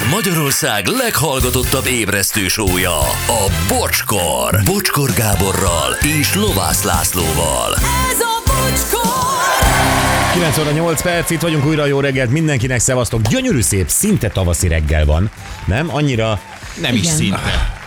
Ez 0.00 0.06
Magyarország 0.10 0.86
leghallgatottabb 0.86 1.86
ébresztő 1.86 2.48
sója, 2.48 2.98
a 3.26 3.50
Bocskor. 3.68 4.60
Bocskor 4.64 5.12
Gáborral 5.12 5.96
és 6.18 6.34
Lovász 6.34 6.82
Lászlóval. 6.82 7.74
Ez 8.10 8.20
a 8.20 8.42
bocskor! 8.44 10.32
9 10.32 10.58
óra 10.58 10.70
8 10.70 11.02
perc, 11.02 11.30
itt 11.30 11.40
vagyunk 11.40 11.66
újra, 11.66 11.86
jó 11.86 12.00
reggelt 12.00 12.30
mindenkinek, 12.30 12.78
szevasztok. 12.78 13.20
Gyönyörű 13.20 13.60
szép, 13.60 13.88
szinte 13.88 14.28
tavaszi 14.28 14.68
reggel 14.68 15.04
van, 15.04 15.30
nem? 15.64 15.94
Annyira, 15.94 16.40
Nem 16.80 16.94
is 16.94 17.06
szinte. 17.06 17.79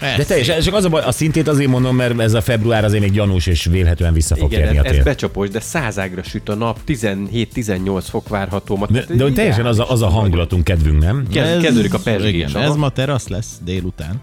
De 0.00 0.24
teljesen, 0.24 0.60
csak 0.60 0.74
az 0.74 0.84
a 0.84 0.88
baj, 0.88 1.02
a 1.02 1.12
szintét 1.12 1.48
azért 1.48 1.70
mondom, 1.70 1.96
mert 1.96 2.20
ez 2.20 2.34
a 2.34 2.40
február 2.40 2.84
azért 2.84 3.02
még 3.02 3.12
gyanús, 3.12 3.46
és 3.46 3.64
vélhetően 3.64 4.12
vissza 4.12 4.36
fog 4.36 4.50
térni 4.50 4.78
a 4.78 4.80
ez, 4.80 4.84
ez 4.84 4.90
tél. 4.90 5.02
becsapós, 5.02 5.48
de 5.48 5.60
százágra 5.60 6.22
süt 6.22 6.48
a 6.48 6.54
nap, 6.54 6.78
17-18 6.86 8.04
fok 8.08 8.28
várható. 8.28 8.76
Ma, 8.76 8.86
De, 8.86 9.04
de 9.08 9.30
teljesen 9.30 9.66
az 9.66 9.78
a, 9.78 9.90
az 9.90 10.02
a 10.02 10.08
hangulatunk, 10.08 10.64
kedvünk, 10.64 11.02
nem? 11.02 11.26
Kezd, 11.32 11.62
kezdődik 11.62 11.94
a 11.94 11.98
perzsgés. 11.98 12.54
Ez 12.54 12.74
ma 12.74 12.88
terasz 12.88 13.28
lesz 13.28 13.50
délután. 13.64 14.20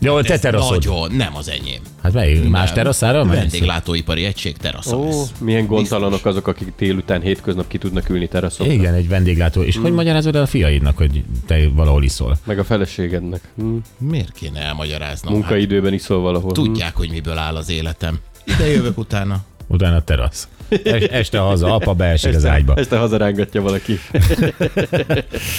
Jó, 0.00 0.20
te 0.20 0.38
teraszod. 0.38 0.84
Nagyon, 0.84 1.12
nem 1.12 1.36
az 1.36 1.48
enyém. 1.48 1.80
Hát 2.02 2.12
melyik? 2.12 2.48
Más 2.48 2.66
Nem. 2.66 2.74
teraszára 2.74 3.24
mensz? 3.24 3.38
Vendéglátóipari 3.38 4.24
egység 4.24 4.56
terasza 4.56 4.96
Ó, 4.96 5.04
lesz. 5.04 5.32
milyen 5.40 5.66
gondtalanok 5.66 6.24
azok, 6.26 6.46
akik 6.46 6.72
délután, 6.78 7.20
hétköznap 7.20 7.68
ki 7.68 7.78
tudnak 7.78 8.08
ülni 8.08 8.28
teraszon. 8.28 8.70
Igen, 8.70 8.94
egy 8.94 9.08
vendéglátó. 9.08 9.62
És 9.62 9.78
Mm. 9.78 9.82
hogy 9.82 9.92
magyarázod 9.92 10.36
el 10.36 10.42
a 10.42 10.46
fiaidnak, 10.46 10.96
hogy 10.96 11.24
te 11.46 11.68
valahol 11.68 12.02
iszol? 12.04 12.38
Meg 12.44 12.58
a 12.58 12.64
feleségednek. 12.64 13.40
Hm. 13.56 13.76
Miért 13.98 14.32
kéne 14.32 14.60
elmagyaráznom? 14.60 15.32
Munkaidőben 15.32 15.92
iszol 15.92 16.20
valahol. 16.20 16.52
Hát, 16.54 16.64
tudják, 16.64 16.96
hogy 16.96 17.10
miből 17.10 17.38
áll 17.38 17.56
az 17.56 17.70
életem. 17.70 18.18
Ide 18.44 18.66
jövök 18.66 18.98
utána. 18.98 19.38
Utána 19.66 19.96
a 19.96 20.02
terasz. 20.02 20.48
Es, 20.68 21.02
este 21.02 21.38
haza, 21.38 21.74
apa 21.74 21.94
beesik 21.94 22.34
az 22.34 22.46
ágyba. 22.46 22.74
Este 22.74 22.96
hazarángatja 22.96 23.62
valaki. 23.62 23.98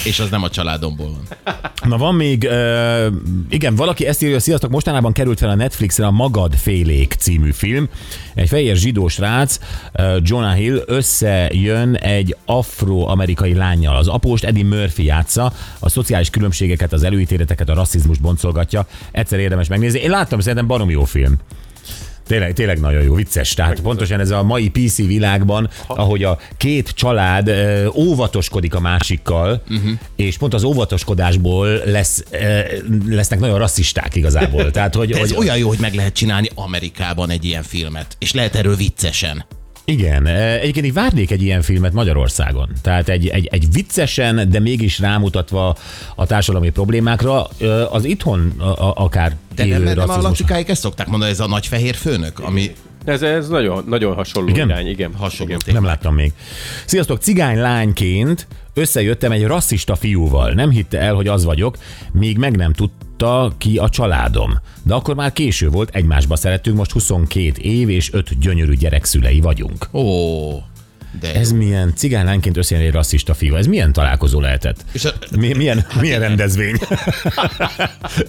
És 0.06 0.20
az 0.20 0.30
nem 0.30 0.44
a 0.44 0.50
családomból 0.50 1.08
van. 1.08 1.54
Na 1.90 1.98
van 1.98 2.16
még, 2.16 2.48
uh, 2.52 3.06
igen, 3.50 3.76
valaki 3.76 4.06
ezt 4.06 4.24
írja, 4.24 4.40
sziasztok, 4.40 4.70
mostanában 4.70 5.12
került 5.12 5.40
fel 5.40 5.50
a 5.50 5.56
Netflixre 5.56 6.06
a 6.06 6.12
Magad 6.12 6.56
félék 6.56 7.14
című 7.14 7.52
film. 7.52 7.90
Egy 8.36 8.48
fehér 8.48 8.76
zsidó 8.76 9.08
srác, 9.08 9.60
uh, 9.94 10.18
Jonah 10.22 10.56
Hill 10.56 10.84
összejön 10.86 11.96
egy 11.96 12.36
afroamerikai 12.46 13.54
lányjal. 13.54 13.96
Az 13.96 14.08
apóst 14.08 14.44
Eddie 14.44 14.64
Murphy 14.64 15.04
játsza, 15.04 15.54
a 15.80 15.90
szociális 15.90 16.30
különbségeket, 16.30 16.94
az 16.94 17.04
előítéleteket, 17.04 17.70
a 17.70 17.74
rasszizmus 17.74 18.18
boncolgatja. 18.18 18.86
Egyszer 19.12 19.40
érdemes 19.40 19.68
megnézni. 19.68 20.00
Én 20.00 20.10
láttam, 20.10 20.40
szerintem 20.40 20.68
baromi 20.68 20.92
jó 20.92 21.04
film. 21.04 21.36
Tényleg, 22.30 22.54
tényleg 22.54 22.80
nagyon 22.80 23.04
jó, 23.04 23.14
vicces. 23.14 23.54
Tehát 23.54 23.80
pontosan 23.80 24.20
ez 24.20 24.32
a 24.32 24.44
mai 24.44 24.70
PC 24.70 24.96
világban, 24.96 25.70
ahogy 25.88 26.24
a 26.24 26.40
két 26.58 26.90
család 26.90 27.52
óvatoskodik 27.96 28.76
a 28.76 28.80
másikkal, 28.80 29.64
uh-huh. 29.70 29.92
és 30.16 30.38
pont 30.38 30.54
az 30.54 30.64
óvatoskodásból 30.64 31.82
lesz, 31.86 32.24
lesznek 33.08 33.40
nagyon 33.40 33.58
rasszisták 33.58 34.16
igazából. 34.16 34.72
Tehát, 34.72 34.96
hogy, 34.96 35.12
De 35.12 35.20
ez 35.20 35.32
hogy 35.32 35.38
olyan 35.38 35.58
jó, 35.58 35.68
hogy 35.68 35.80
meg 35.80 35.94
lehet 35.94 36.14
csinálni 36.14 36.50
Amerikában 36.56 37.30
egy 37.30 37.46
ilyen 37.46 37.64
filmet. 37.64 38.16
És 38.20 38.34
lehet 38.34 38.56
erről 38.56 38.76
viccesen. 38.76 39.46
Igen, 39.90 40.26
ö, 40.26 40.54
egyébként 40.54 40.86
így 40.86 40.94
várnék 40.94 41.32
egy 41.32 41.42
ilyen 41.42 41.62
filmet 41.62 41.94
Magyarországon. 41.94 42.70
Tehát 42.82 43.10
egy, 43.10 43.28
egy, 43.28 43.48
egy 43.52 43.68
viccesen, 43.72 44.50
de 44.50 44.60
mégis 44.60 45.00
rámutatva 45.00 45.76
a 46.16 46.26
társadalmi 46.26 46.70
problémákra, 46.70 47.48
ö, 47.58 47.84
az 47.92 48.04
itthon 48.06 48.54
a, 48.60 49.04
akár 49.04 49.36
De 49.56 49.66
nem, 49.66 49.82
élő 49.82 49.94
nem 49.94 50.10
a 50.10 50.22
lacikáik 50.22 50.70
ezt 50.70 50.82
szokták 50.82 51.08
mondani, 51.08 51.32
ez 51.32 51.40
a 51.40 51.48
nagy 51.48 51.68
fehér 51.68 51.96
főnök, 51.96 52.40
ami 52.40 52.72
Ez, 53.06 53.22
ez 53.22 53.48
nagyon, 53.48 53.84
nagyon 53.88 54.16
hasonló 54.16 54.50
Igen? 54.50 54.70
irány, 54.70 54.88
igen. 54.88 55.14
hasonló 55.14 55.56
igen. 55.62 55.74
Nem 55.74 55.84
láttam 55.84 56.16
még. 56.16 56.34
Sziasztok, 56.86 57.22
cigány 57.22 57.58
lányként 57.58 58.48
összejöttem 58.74 59.32
egy 59.32 59.44
rasszista 59.44 59.96
fiúval. 59.96 60.52
Nem 60.52 60.70
hitte 60.70 61.00
el, 61.00 61.14
hogy 61.14 61.28
az 61.28 61.44
vagyok, 61.44 61.78
míg 62.12 62.38
meg 62.38 62.56
nem 62.56 62.74
tudta 62.74 63.08
ki 63.58 63.78
a 63.78 63.90
családom. 63.90 64.60
De 64.84 64.94
akkor 64.94 65.16
már 65.16 65.34
késő 65.34 65.70
volt, 65.70 65.96
egymásba 65.96 66.36
szerettünk, 66.36 66.78
most 66.78 66.92
22 66.92 67.52
év 67.62 67.90
és 67.90 68.14
5 68.14 68.40
gyönyörű 68.40 68.74
gyerek 68.76 69.06
szülei 69.06 69.40
vagyunk. 69.40 69.88
Ó, 69.94 70.52
de 71.20 71.34
Ez 71.34 71.52
milyen 71.52 71.94
cigány 71.96 72.26
lányként 72.26 72.58
összejön 72.58 72.86
egy 72.86 72.92
rasszista 72.94 73.34
fiú? 73.34 73.56
Ez 73.56 73.66
milyen 73.68 73.94
találkozó 73.94 74.40
lehetett? 74.40 74.86
És 74.92 75.06
a, 75.06 75.14
Mi, 75.36 75.54
milyen, 75.54 75.86
milyen 76.00 76.20
rendezvény? 76.20 76.76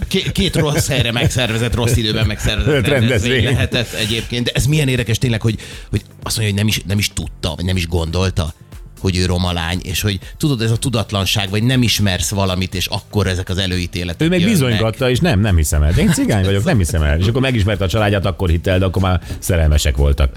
két, 0.08 0.32
két 0.32 0.56
rossz 0.56 0.88
helyre 0.88 1.12
megszervezett, 1.12 1.74
rossz 1.74 1.96
időben 1.96 2.26
megszervezett 2.26 2.72
Rendezvény. 2.72 3.00
rendezvény 3.00 3.44
lehetett 3.44 3.92
egyébként. 3.92 4.44
De 4.44 4.50
ez 4.54 4.66
milyen 4.66 4.88
érdekes 4.88 5.18
tényleg, 5.18 5.40
hogy, 5.42 5.58
hogy 5.90 6.02
azt 6.22 6.36
mondja, 6.38 6.54
hogy 6.54 6.64
nem 6.64 6.66
is, 6.66 6.82
nem 6.86 6.98
is 6.98 7.08
tudta, 7.12 7.52
vagy 7.56 7.64
nem 7.64 7.76
is 7.76 7.86
gondolta, 7.86 8.52
hogy 9.00 9.16
ő 9.16 9.26
roma 9.26 9.52
lány, 9.52 9.80
és 9.82 10.00
hogy 10.00 10.18
tudod, 10.36 10.62
ez 10.62 10.70
a 10.70 10.76
tudatlanság, 10.76 11.50
vagy 11.50 11.62
nem 11.62 11.82
ismersz 11.82 12.30
valamit, 12.30 12.74
és 12.74 12.86
akkor 12.86 13.26
ezek 13.26 13.48
az 13.48 13.58
előítéletek 13.58 14.20
Ő 14.20 14.28
még 14.28 14.40
jönnek. 14.40 14.54
bizonygatta, 14.54 15.10
és 15.10 15.18
nem, 15.18 15.40
nem 15.40 15.56
hiszem 15.56 15.82
el. 15.82 15.92
De 15.92 16.00
én 16.00 16.12
cigány 16.12 16.44
vagyok, 16.44 16.64
nem 16.64 16.78
hiszem 16.78 17.02
el. 17.02 17.18
És 17.18 17.26
akkor 17.26 17.40
megismerte 17.40 17.84
a 17.84 17.88
családját, 17.88 18.26
akkor 18.26 18.48
hitt 18.48 18.66
el, 18.66 18.78
de 18.78 18.84
akkor 18.84 19.02
már 19.02 19.20
szerelmesek 19.38 19.96
voltak. 19.96 20.34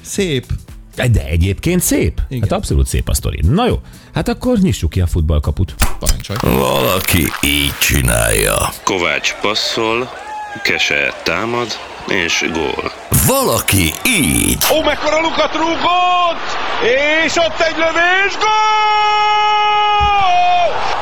Szép. 0.00 0.46
De 1.12 1.24
egyébként 1.26 1.82
szép. 1.82 2.20
Igen. 2.28 2.42
Hát 2.42 2.52
abszolút 2.58 2.86
szép 2.86 3.08
a 3.08 3.14
sztori. 3.14 3.40
Na 3.42 3.66
jó, 3.66 3.80
hát 4.14 4.28
akkor 4.28 4.58
nyissuk 4.58 4.90
ki 4.90 5.00
a 5.00 5.06
futballkaput. 5.06 5.74
Parancsolj. 5.98 6.38
Valaki 6.58 7.26
így 7.44 7.72
csinálja. 7.80 8.56
Kovács 8.84 9.34
passzol, 9.40 10.10
Kese 10.62 11.14
támad, 11.24 11.66
és 12.08 12.44
gól. 12.52 12.92
Valaki 13.26 13.94
így. 14.06 14.64
Ó, 14.72 14.82
mekkora 14.82 15.20
lukat 15.20 15.54
rúgott! 15.54 16.56
És 17.24 17.36
ott 17.36 17.60
egy 17.60 17.76
lövés, 17.76 18.36
gól! 18.38 18.56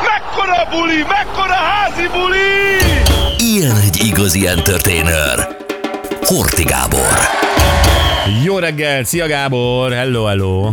Mekkora 0.02 0.68
buli, 0.70 1.04
mekkora 1.08 1.54
házi 1.54 2.08
buli! 2.12 2.78
Ilyen 3.38 3.76
egy 3.76 4.04
igazi 4.04 4.46
entertainer. 4.46 5.56
Horti 6.22 6.62
Gábor. 6.62 7.18
Jó 8.44 8.58
reggel, 8.58 9.04
szia 9.04 9.26
Gábor, 9.26 9.92
hello, 9.92 10.24
hello. 10.24 10.72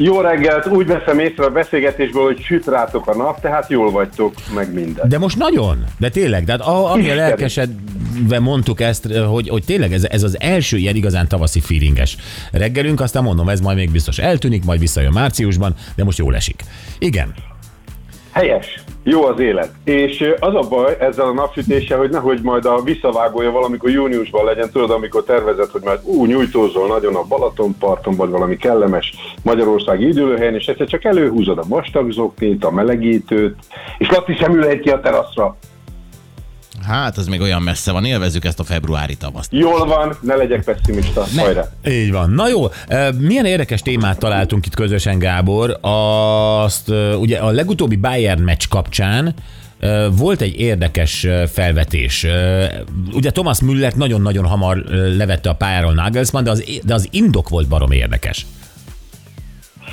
Jó 0.00 0.20
reggelt, 0.20 0.66
úgy 0.66 0.86
veszem 0.86 1.18
észre 1.18 1.44
a 1.44 1.50
beszélgetésből, 1.50 2.24
hogy 2.24 2.42
süt 2.42 2.66
rátok 2.66 3.06
a 3.06 3.16
nap, 3.16 3.40
tehát 3.40 3.70
jól 3.70 3.90
vagytok, 3.90 4.34
meg 4.54 4.72
minden. 4.72 5.08
De 5.08 5.18
most 5.18 5.36
nagyon, 5.36 5.84
de 5.98 6.08
tényleg, 6.08 6.44
tehát 6.44 6.60
a, 6.60 6.92
ami 6.92 7.10
a 7.10 7.14
lelkesedve 7.14 8.38
mondtuk 8.38 8.80
ezt, 8.80 9.12
hogy, 9.12 9.48
hogy 9.48 9.64
tényleg 9.64 9.92
ez, 9.92 10.04
ez 10.04 10.22
az 10.22 10.40
első 10.40 10.76
ilyen 10.76 10.94
igazán 10.94 11.28
tavaszi 11.28 11.60
feelinges 11.60 12.16
reggelünk, 12.52 13.00
aztán 13.00 13.22
mondom, 13.22 13.48
ez 13.48 13.60
majd 13.60 13.76
még 13.76 13.90
biztos 13.90 14.18
eltűnik, 14.18 14.64
majd 14.64 14.80
visszajön 14.80 15.12
márciusban, 15.12 15.74
de 15.96 16.04
most 16.04 16.18
jól 16.18 16.34
esik. 16.34 16.62
Igen, 16.98 17.34
Helyes, 18.38 18.80
jó 19.02 19.24
az 19.24 19.40
élet. 19.40 19.70
És 19.84 20.34
az 20.40 20.54
a 20.54 20.68
baj 20.68 20.96
ezzel 21.00 21.26
a 21.26 21.32
napsütéssel, 21.32 21.98
hogy 21.98 22.10
nehogy 22.10 22.42
majd 22.42 22.64
a 22.64 22.82
visszavágója 22.82 23.50
valamikor 23.50 23.90
júniusban 23.90 24.44
legyen, 24.44 24.70
tudod, 24.70 24.90
amikor 24.90 25.24
tervezed, 25.24 25.70
hogy 25.70 25.82
majd 25.84 25.98
ú, 26.02 26.26
nyújtózol 26.26 26.86
nagyon 26.86 27.14
a 27.14 27.22
Balatonparton, 27.22 28.16
vagy 28.16 28.30
valami 28.30 28.56
kellemes 28.56 29.14
magyarországi 29.42 30.06
időhelyen, 30.06 30.54
és 30.54 30.66
egyszer 30.66 30.86
csak 30.86 31.04
előhúzod 31.04 31.58
a 31.58 31.64
vastagzoknit, 31.68 32.64
a 32.64 32.70
melegítőt, 32.70 33.56
és 33.98 34.10
Laci 34.10 34.34
sem 34.34 34.54
ülhet 34.54 34.80
ki 34.80 34.90
a 34.90 35.00
teraszra. 35.00 35.56
Hát, 36.88 37.16
az 37.16 37.26
még 37.26 37.40
olyan 37.40 37.62
messze 37.62 37.92
van, 37.92 38.04
élvezzük 38.04 38.44
ezt 38.44 38.60
a 38.60 38.64
februári 38.64 39.16
tavaszt. 39.16 39.52
Jól 39.52 39.86
van, 39.86 40.16
ne 40.20 40.34
legyek 40.34 40.64
pessimista, 40.64 41.24
hajrá! 41.36 41.68
Így 41.86 42.12
van. 42.12 42.30
Na 42.30 42.48
jó, 42.48 42.66
milyen 43.18 43.44
érdekes 43.44 43.82
témát 43.82 44.18
találtunk 44.18 44.66
itt 44.66 44.74
közösen, 44.74 45.18
Gábor. 45.18 45.78
Azt 45.80 46.88
ugye 47.18 47.38
a 47.38 47.50
legutóbbi 47.50 47.96
Bayern 47.96 48.42
meccs 48.42 48.68
kapcsán 48.68 49.34
volt 50.10 50.40
egy 50.40 50.60
érdekes 50.60 51.26
felvetés. 51.52 52.26
Ugye 53.12 53.30
Thomas 53.30 53.60
Müller 53.60 53.92
nagyon-nagyon 53.92 54.44
hamar 54.44 54.76
levette 55.16 55.50
a 55.50 55.54
pályáról 55.54 55.92
Nagelsmann, 55.92 56.44
de 56.44 56.50
az, 56.50 56.64
de 56.84 56.94
az 56.94 57.08
indok 57.10 57.48
volt 57.48 57.68
barom 57.68 57.90
érdekes. 57.90 58.46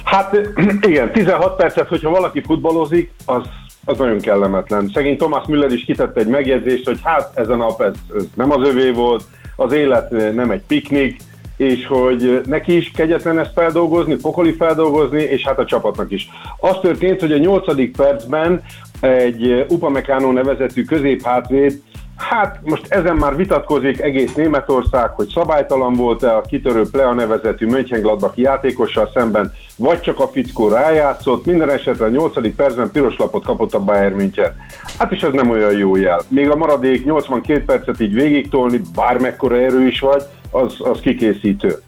Hát 0.03 0.37
igen, 0.81 1.11
16 1.11 1.55
percet, 1.55 1.87
hogyha 1.87 2.09
valaki 2.09 2.41
futballozik, 2.41 3.11
az, 3.25 3.41
az 3.85 3.97
nagyon 3.97 4.19
kellemetlen. 4.19 4.91
Szegény 4.93 5.17
Thomas 5.17 5.45
Müller 5.47 5.71
is 5.71 5.83
kitette 5.83 6.19
egy 6.19 6.27
megjegyzést, 6.27 6.85
hogy 6.85 6.99
hát 7.03 7.31
ez 7.33 7.49
a 7.49 7.55
nap 7.55 7.81
ez, 7.81 7.93
ez 8.17 8.23
nem 8.35 8.51
az 8.51 8.67
övé 8.67 8.91
volt, 8.91 9.23
az 9.55 9.73
élet 9.73 10.13
eh, 10.13 10.33
nem 10.33 10.51
egy 10.51 10.63
piknik, 10.67 11.17
és 11.57 11.85
hogy 11.85 12.41
neki 12.45 12.75
is 12.75 12.91
kegyetlen 12.91 13.39
ezt 13.39 13.53
feldolgozni, 13.53 14.15
pokoli 14.15 14.53
feldolgozni, 14.53 15.21
és 15.21 15.43
hát 15.43 15.59
a 15.59 15.65
csapatnak 15.65 16.11
is. 16.11 16.29
Az 16.59 16.77
történt, 16.81 17.19
hogy 17.19 17.31
a 17.31 17.37
8. 17.37 17.97
percben 17.97 18.61
egy 18.99 19.51
eh, 19.51 19.65
Upamecano 19.69 20.31
nevezetű 20.31 20.83
középhátvéd 20.83 21.81
Hát 22.17 22.59
most 22.63 22.85
ezen 22.87 23.15
már 23.15 23.35
vitatkozik 23.35 24.01
egész 24.01 24.33
Németország, 24.33 25.09
hogy 25.09 25.27
szabálytalan 25.27 25.93
volt-e 25.93 26.35
a 26.35 26.41
kitörő 26.41 26.83
Plea 26.91 27.13
nevezetű 27.13 27.65
Mönchengladbach 27.67 28.39
játékossal 28.39 29.09
szemben, 29.13 29.53
vagy 29.77 30.01
csak 30.01 30.19
a 30.19 30.27
fickó 30.27 30.67
rájátszott, 30.67 31.45
minden 31.45 31.69
esetre 31.69 32.05
a 32.05 32.09
8. 32.09 32.55
percben 32.55 32.91
piros 32.91 33.17
lapot 33.17 33.45
kapott 33.45 33.73
a 33.73 33.79
Bayern 33.79 34.15
München. 34.15 34.55
Hát 34.97 35.11
és 35.11 35.21
ez 35.21 35.33
nem 35.33 35.49
olyan 35.49 35.77
jó 35.77 35.95
jel. 35.95 36.21
Még 36.27 36.49
a 36.49 36.55
maradék 36.55 37.05
82 37.05 37.63
percet 37.63 37.99
így 37.99 38.13
végigtolni, 38.13 38.81
bármekkora 38.95 39.57
erő 39.57 39.87
is 39.87 39.99
vagy, 39.99 40.23
az, 40.51 40.75
az 40.79 40.99
kikészítő. 40.99 41.81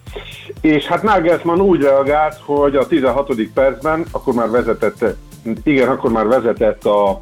És 0.61 0.85
hát 0.85 1.03
Nagelsmann 1.03 1.59
úgy 1.59 1.81
reagált, 1.81 2.35
hogy 2.45 2.75
a 2.75 2.87
16. 2.87 3.33
percben, 3.53 4.05
akkor 4.11 4.33
már 4.33 4.49
vezetett 4.49 5.05
igen, 5.63 5.89
akkor 5.89 6.11
már 6.11 6.27
vezetett 6.27 6.85
a 6.85 7.21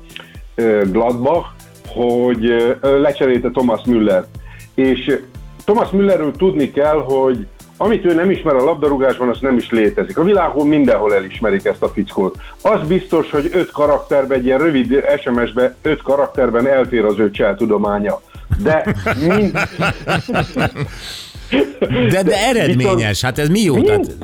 Gladbach, 0.91 1.47
hogy 1.95 2.75
lecserélte 2.81 3.49
Thomas 3.49 3.81
Müller. 3.85 4.25
És 4.73 5.19
Thomas 5.65 5.89
Müllerről 5.89 6.31
tudni 6.31 6.71
kell, 6.71 7.03
hogy 7.03 7.47
amit 7.77 8.05
ő 8.05 8.13
nem 8.13 8.31
ismer 8.31 8.55
a 8.55 8.63
labdarúgásban, 8.63 9.29
az 9.29 9.37
nem 9.41 9.57
is 9.57 9.69
létezik. 9.69 10.17
A 10.17 10.23
világon 10.23 10.67
mindenhol 10.67 11.13
elismerik 11.13 11.65
ezt 11.65 11.81
a 11.81 11.87
fickót. 11.87 12.37
Az 12.61 12.87
biztos, 12.87 13.31
hogy 13.31 13.49
öt 13.53 13.71
karakterben, 13.71 14.37
egy 14.37 14.45
ilyen 14.45 14.59
rövid 14.59 15.03
SMS-ben, 15.23 15.75
öt 15.81 16.01
karakterben 16.01 16.67
eltér 16.67 17.05
az 17.05 17.19
ő 17.19 17.31
tudománya. 17.57 18.21
De 18.63 18.95
mind... 19.27 19.51
De, 22.09 22.23
de 22.23 22.47
eredményes, 22.47 23.21
hát 23.21 23.39
ez 23.39 23.49
mi 23.49 23.59
jó? 23.59 23.81
Tehát. 23.81 24.15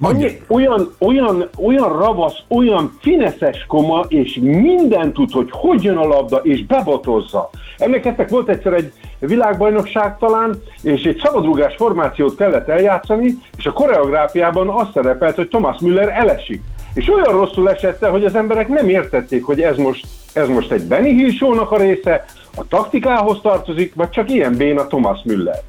Annyi, 0.00 0.40
olyan, 0.48 0.94
olyan, 0.98 1.48
olyan 1.64 1.98
ravasz, 1.98 2.38
olyan 2.48 2.98
fineszes 3.00 3.64
koma, 3.66 4.04
és 4.08 4.38
minden 4.42 5.12
tud, 5.12 5.32
hogy 5.32 5.48
hogy 5.50 5.82
jön 5.82 5.96
a 5.96 6.06
labda, 6.06 6.36
és 6.36 6.66
bebotozza. 6.66 7.50
Emlékeztek, 7.78 8.28
volt 8.28 8.48
egyszer 8.48 8.72
egy 8.72 8.92
világbajnokság 9.18 10.18
talán, 10.18 10.62
és 10.82 11.02
egy 11.02 11.20
szabadrugás 11.24 11.74
formációt 11.76 12.36
kellett 12.36 12.68
eljátszani, 12.68 13.34
és 13.56 13.66
a 13.66 13.72
koreográfiában 13.72 14.68
az 14.68 14.86
szerepelt, 14.94 15.36
hogy 15.36 15.48
Thomas 15.48 15.78
Müller 15.80 16.08
elesik. 16.08 16.62
És 16.94 17.08
olyan 17.08 17.38
rosszul 17.38 17.70
esette, 17.70 18.08
hogy 18.08 18.24
az 18.24 18.34
emberek 18.34 18.68
nem 18.68 18.88
értették, 18.88 19.44
hogy 19.44 19.60
ez 19.60 19.76
most, 19.76 20.06
ez 20.32 20.48
most 20.48 20.70
egy 20.70 20.82
Benny 20.82 21.16
Hill 21.16 21.58
a 21.58 21.76
része, 21.76 22.24
a 22.56 22.68
taktikához 22.68 23.40
tartozik, 23.42 23.94
vagy 23.94 24.10
csak 24.10 24.30
ilyen 24.30 24.56
béna 24.56 24.86
Thomas 24.86 25.20
Müller. 25.24 25.62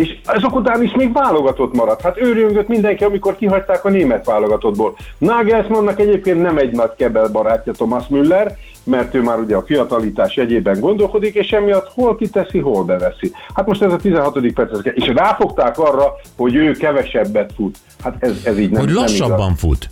És 0.00 0.16
ezek 0.26 0.54
után 0.54 0.82
is 0.82 0.92
még 0.92 1.12
válogatott 1.12 1.74
maradt. 1.74 2.00
Hát 2.00 2.20
őrjöngött 2.20 2.68
mindenki, 2.68 3.04
amikor 3.04 3.36
kihagyták 3.36 3.84
a 3.84 3.88
német 3.88 4.24
válogatottból. 4.24 4.96
Nagelsmannnak 5.18 6.00
egyébként 6.00 6.42
nem 6.42 6.58
egy 6.58 6.72
nagy 6.72 6.90
kebel 6.96 7.28
barátja 7.28 7.72
Thomas 7.72 8.08
Müller, 8.08 8.56
mert 8.90 9.14
ő 9.14 9.22
már 9.22 9.38
ugye 9.38 9.56
a 9.56 9.62
fiatalitás 9.66 10.36
jegyében 10.36 10.80
gondolkodik, 10.80 11.34
és 11.34 11.50
emiatt 11.50 11.90
hol 11.94 12.16
kiteszi, 12.16 12.58
hol 12.58 12.84
beveszi. 12.84 13.32
Hát 13.54 13.66
most 13.66 13.82
ez 13.82 13.92
a 13.92 13.96
16. 13.96 14.52
perc, 14.52 14.70
és 14.94 15.06
ráfogták 15.14 15.78
arra, 15.78 16.14
hogy 16.36 16.54
ő 16.54 16.72
kevesebbet 16.72 17.52
fut. 17.56 17.76
Hát 18.02 18.16
ez, 18.18 18.32
ez 18.44 18.58
így 18.58 18.70
nem 18.70 18.80
hogy 18.80 18.92
nem 18.92 19.02
lassabban 19.02 19.46
igaz. 19.46 19.58
fut. 19.58 19.88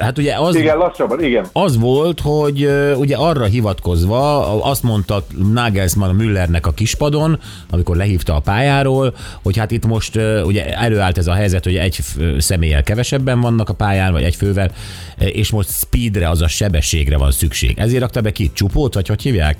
Hát 0.00 0.18
ugye 0.18 0.34
az, 0.34 0.54
Igen, 0.54 0.76
lassabban, 0.76 1.24
igen. 1.24 1.46
az 1.52 1.78
volt, 1.78 2.20
hogy 2.20 2.68
ugye 2.96 3.16
arra 3.16 3.44
hivatkozva 3.44 4.46
azt 4.62 4.82
mondta 4.82 5.22
Nagelsmann 5.52 6.08
a 6.10 6.12
Müllernek 6.12 6.66
a 6.66 6.70
kispadon, 6.70 7.38
amikor 7.70 7.96
lehívta 7.96 8.34
a 8.34 8.40
pályáról, 8.40 9.14
hogy 9.42 9.56
hát 9.56 9.70
itt 9.70 9.86
most 9.86 10.16
ugye 10.44 10.74
előállt 10.74 11.18
ez 11.18 11.26
a 11.26 11.32
helyzet, 11.32 11.64
hogy 11.64 11.76
egy 11.76 11.98
személlyel 12.38 12.82
kevesebben 12.82 13.40
vannak 13.40 13.68
a 13.68 13.74
pályán, 13.74 14.12
vagy 14.12 14.22
egy 14.22 14.34
fővel, 14.34 14.70
és 15.18 15.50
most 15.50 15.68
speedre, 15.70 16.28
azaz 16.28 16.50
sebességre 16.50 17.18
van 17.18 17.30
szükség. 17.30 17.78
Ezért 17.78 17.99
rakta 18.00 18.20
be 18.20 18.30
ki 18.30 18.50
csupót, 18.52 18.94
vagy 18.94 19.08
hogy 19.08 19.22
hívják? 19.22 19.56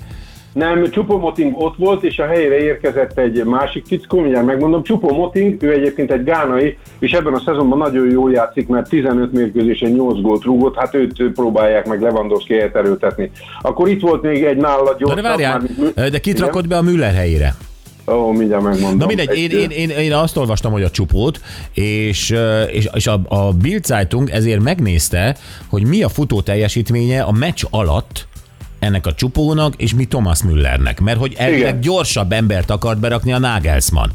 Nem, 0.53 0.89
Csupó 0.89 1.17
Moting 1.17 1.53
ott 1.57 1.75
volt, 1.77 2.03
és 2.03 2.19
a 2.19 2.25
helyére 2.25 2.57
érkezett 2.57 3.17
egy 3.17 3.43
másik 3.43 3.85
fickó, 3.85 4.19
mindjárt 4.19 4.45
megmondom. 4.45 4.83
Csupó 4.83 5.15
Moting, 5.15 5.63
ő 5.63 5.73
egyébként 5.73 6.11
egy 6.11 6.23
gánai, 6.23 6.77
és 6.99 7.11
ebben 7.11 7.33
a 7.33 7.41
szezonban 7.45 7.77
nagyon 7.77 8.09
jól 8.09 8.31
játszik, 8.31 8.67
mert 8.67 8.89
15 8.89 9.31
mérkőzésen 9.31 9.91
8 9.91 10.21
gólt 10.21 10.43
rúgott, 10.43 10.75
hát 10.75 10.95
őt 10.95 11.31
próbálják 11.33 11.87
meg 11.87 12.01
Lewandowski 12.01 12.53
helyet 12.53 12.75
erőltetni. 12.75 13.31
Akkor 13.61 13.89
itt 13.89 14.01
volt 14.01 14.21
még 14.21 14.43
egy 14.43 14.57
nála 14.57 14.95
gyorsabb. 14.99 15.21
de 15.21 15.27
várjál, 15.29 15.51
mármint 15.51 15.93
de 15.93 16.19
kit 16.19 16.33
Igen? 16.33 16.45
rakott 16.45 16.67
be 16.67 16.77
a 16.77 16.81
Müller 16.81 17.13
helyére? 17.13 17.55
Ó, 18.07 18.31
mindjárt 18.31 18.63
megmondom. 18.63 18.97
Na 18.97 19.05
mindegy, 19.05 19.37
én, 19.37 19.49
én, 19.49 19.69
én, 19.69 19.89
én 19.89 20.13
azt 20.13 20.37
olvastam, 20.37 20.71
hogy 20.71 20.83
a 20.83 20.89
csupót, 20.89 21.39
és, 21.73 22.35
és, 22.71 22.89
és 22.93 23.07
a, 23.07 23.19
a 23.27 23.51
Bild 23.51 23.85
Zeitung 23.85 24.29
ezért 24.29 24.61
megnézte, 24.61 25.37
hogy 25.69 25.85
mi 25.85 26.03
a 26.03 26.09
futó 26.09 26.41
teljesítménye 26.41 27.21
a 27.21 27.31
meccs 27.31 27.63
alatt 27.69 28.29
ennek 28.81 29.07
a 29.07 29.13
csupónak, 29.13 29.73
és 29.77 29.93
mi 29.93 30.05
Thomas 30.05 30.43
Müllernek. 30.43 30.99
Mert 30.99 31.17
hogy 31.19 31.33
elvileg 31.37 31.67
Igen. 31.67 31.79
gyorsabb 31.79 32.31
embert 32.31 32.69
akart 32.69 32.99
berakni 32.99 33.33
a 33.33 33.39
Nagelsmann. 33.39 34.09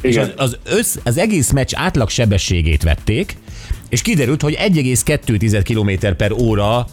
És 0.00 0.14
Igen. 0.14 0.32
az, 0.36 0.56
az, 0.64 0.74
össz, 0.76 0.96
az 1.04 1.18
egész 1.18 1.50
meccs 1.50 1.72
átlag 1.74 2.08
sebességét 2.08 2.82
vették, 2.82 3.36
és 3.88 4.02
kiderült, 4.02 4.42
hogy 4.42 4.58
1,2 4.60 5.62
km 5.64 6.16
per 6.16 6.32
óra 6.32 6.86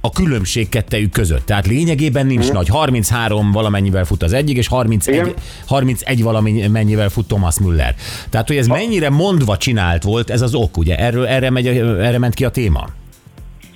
a 0.00 0.10
különbség 0.10 0.68
kettejük 0.68 1.10
között. 1.10 1.46
Tehát 1.46 1.66
lényegében 1.66 2.26
nincs 2.26 2.50
nagy. 2.50 2.68
33 2.68 3.52
valamennyivel 3.52 4.04
fut 4.04 4.22
az 4.22 4.32
egyik, 4.32 4.56
és 4.56 4.68
31, 4.68 5.14
Igen. 5.14 5.34
31 5.66 6.22
valamennyivel 6.22 7.08
fut 7.08 7.26
Thomas 7.26 7.58
Müller. 7.58 7.94
Tehát, 8.30 8.46
hogy 8.46 8.56
ez 8.56 8.66
mennyire 8.66 9.10
mondva 9.10 9.56
csinált 9.56 10.02
volt, 10.02 10.30
ez 10.30 10.42
az 10.42 10.54
ok, 10.54 10.76
ugye? 10.76 10.96
Erről, 10.96 11.26
erre, 11.26 11.50
megy, 11.50 11.66
erre 11.66 12.18
ment 12.18 12.34
ki 12.34 12.44
a 12.44 12.50
téma. 12.50 12.88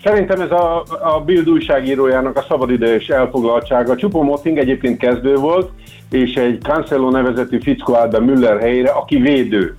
Szerintem 0.02 0.40
ez 0.40 0.50
a, 0.50 0.84
a 1.02 1.20
Bild 1.24 1.48
újságírójának 1.48 2.36
a 2.36 2.44
szabadidejés 2.48 3.08
elfoglaltsága. 3.08 3.96
Csupó 3.96 4.22
Moting 4.22 4.58
egyébként 4.58 4.98
kezdő 4.98 5.34
volt, 5.34 5.70
és 6.10 6.34
egy 6.34 6.60
Cancelo 6.62 7.10
nevezetű 7.10 7.60
fickó 7.60 7.94
állt 7.96 8.10
be 8.10 8.20
Müller 8.20 8.60
helyére, 8.60 8.90
aki 8.90 9.16
védő. 9.16 9.76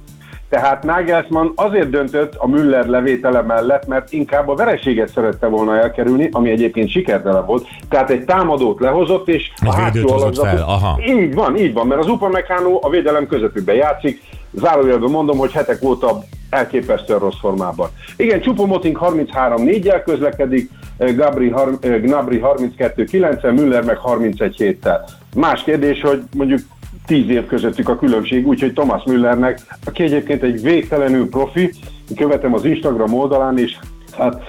Tehát 0.49 0.83
Nagelsmann 0.83 1.47
azért 1.55 1.89
döntött 1.89 2.35
a 2.35 2.47
Müller 2.47 2.87
levétele 2.87 3.41
mellett, 3.41 3.87
mert 3.87 4.11
inkább 4.11 4.47
a 4.49 4.55
vereséget 4.55 5.09
szerette 5.09 5.47
volna 5.47 5.77
elkerülni, 5.77 6.29
ami 6.31 6.49
egyébként 6.49 6.89
sikertelen 6.89 7.45
volt. 7.45 7.67
Tehát 7.89 8.09
egy 8.09 8.25
támadót 8.25 8.79
lehozott, 8.79 9.27
és 9.27 9.51
a 9.55 9.75
védőt 9.75 9.83
hátsó 9.83 10.07
alakzatot- 10.23 10.49
fel, 10.49 10.63
aha. 10.67 10.99
Így 11.05 11.33
van, 11.33 11.57
így 11.57 11.73
van, 11.73 11.87
mert 11.87 12.01
az 12.01 12.07
Upamecano 12.07 12.79
a 12.81 12.89
védelem 12.89 13.27
közepükben 13.27 13.75
játszik, 13.75 14.21
zárójelben 14.53 15.09
mondom, 15.09 15.37
hogy 15.37 15.51
hetek 15.51 15.83
óta 15.83 16.23
elképesztően 16.49 17.19
rossz 17.19 17.39
formában. 17.39 17.89
Igen, 18.17 18.41
Csupomoting 18.41 18.97
33-4-jel 18.97 20.03
közlekedik, 20.03 20.69
eh, 20.97 21.15
Gabri, 21.15 21.53
eh, 21.81 21.99
Gnabry 22.01 22.39
32-9-el, 22.39 23.51
Müller 23.51 23.83
meg 23.83 23.97
31 23.97 24.55
héttel. 24.55 25.05
Más 25.35 25.63
kérdés, 25.63 26.01
hogy 26.01 26.21
mondjuk 26.35 26.59
10 27.05 27.29
év 27.29 27.45
közöttük 27.45 27.89
a 27.89 27.97
különbség, 27.97 28.47
úgyhogy 28.47 28.73
Thomas 28.73 29.03
Müllernek, 29.05 29.59
aki 29.85 30.03
egyébként 30.03 30.43
egy 30.43 30.61
végtelenül 30.61 31.29
profi, 31.29 31.71
követem 32.15 32.53
az 32.53 32.65
Instagram 32.65 33.13
oldalán, 33.13 33.57
és 33.57 33.77
Hát 34.17 34.41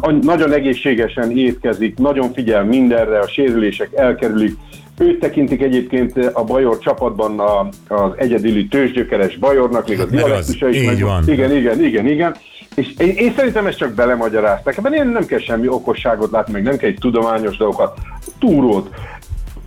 any- 0.00 0.24
nagyon 0.24 0.52
egészségesen 0.52 1.30
étkezik, 1.30 1.98
nagyon 1.98 2.32
figyel 2.32 2.64
mindenre, 2.64 3.18
a 3.18 3.28
sérülések 3.28 3.92
elkerülik. 3.94 4.56
Őt 4.98 5.18
tekintik 5.18 5.62
egyébként 5.62 6.16
a 6.32 6.44
Bajor 6.44 6.78
csapatban 6.78 7.40
a, 7.40 7.68
az 7.94 8.12
egyedüli 8.16 8.66
tőzsgyökeres 8.66 9.36
Bajornak, 9.36 9.88
még 9.88 10.00
a 10.00 10.04
dialektusa 10.04 10.68
is. 10.68 10.76
így 10.76 11.02
van. 11.02 11.22
Igen, 11.26 11.56
igen, 11.56 11.84
igen, 11.84 12.06
igen. 12.06 12.36
És 12.74 12.94
én, 12.98 13.08
én 13.16 13.32
szerintem 13.36 13.66
ezt 13.66 13.78
csak 13.78 13.94
belemagyarázták. 13.94 14.76
Ebben 14.76 14.92
én 14.92 15.06
nem 15.06 15.26
kell 15.26 15.38
semmi 15.38 15.68
okosságot 15.68 16.30
látni, 16.30 16.52
meg 16.52 16.62
nem 16.62 16.76
kell 16.76 16.88
egy 16.88 16.98
tudományos 17.00 17.56
dolgokat. 17.56 17.98
Túrót. 18.38 18.90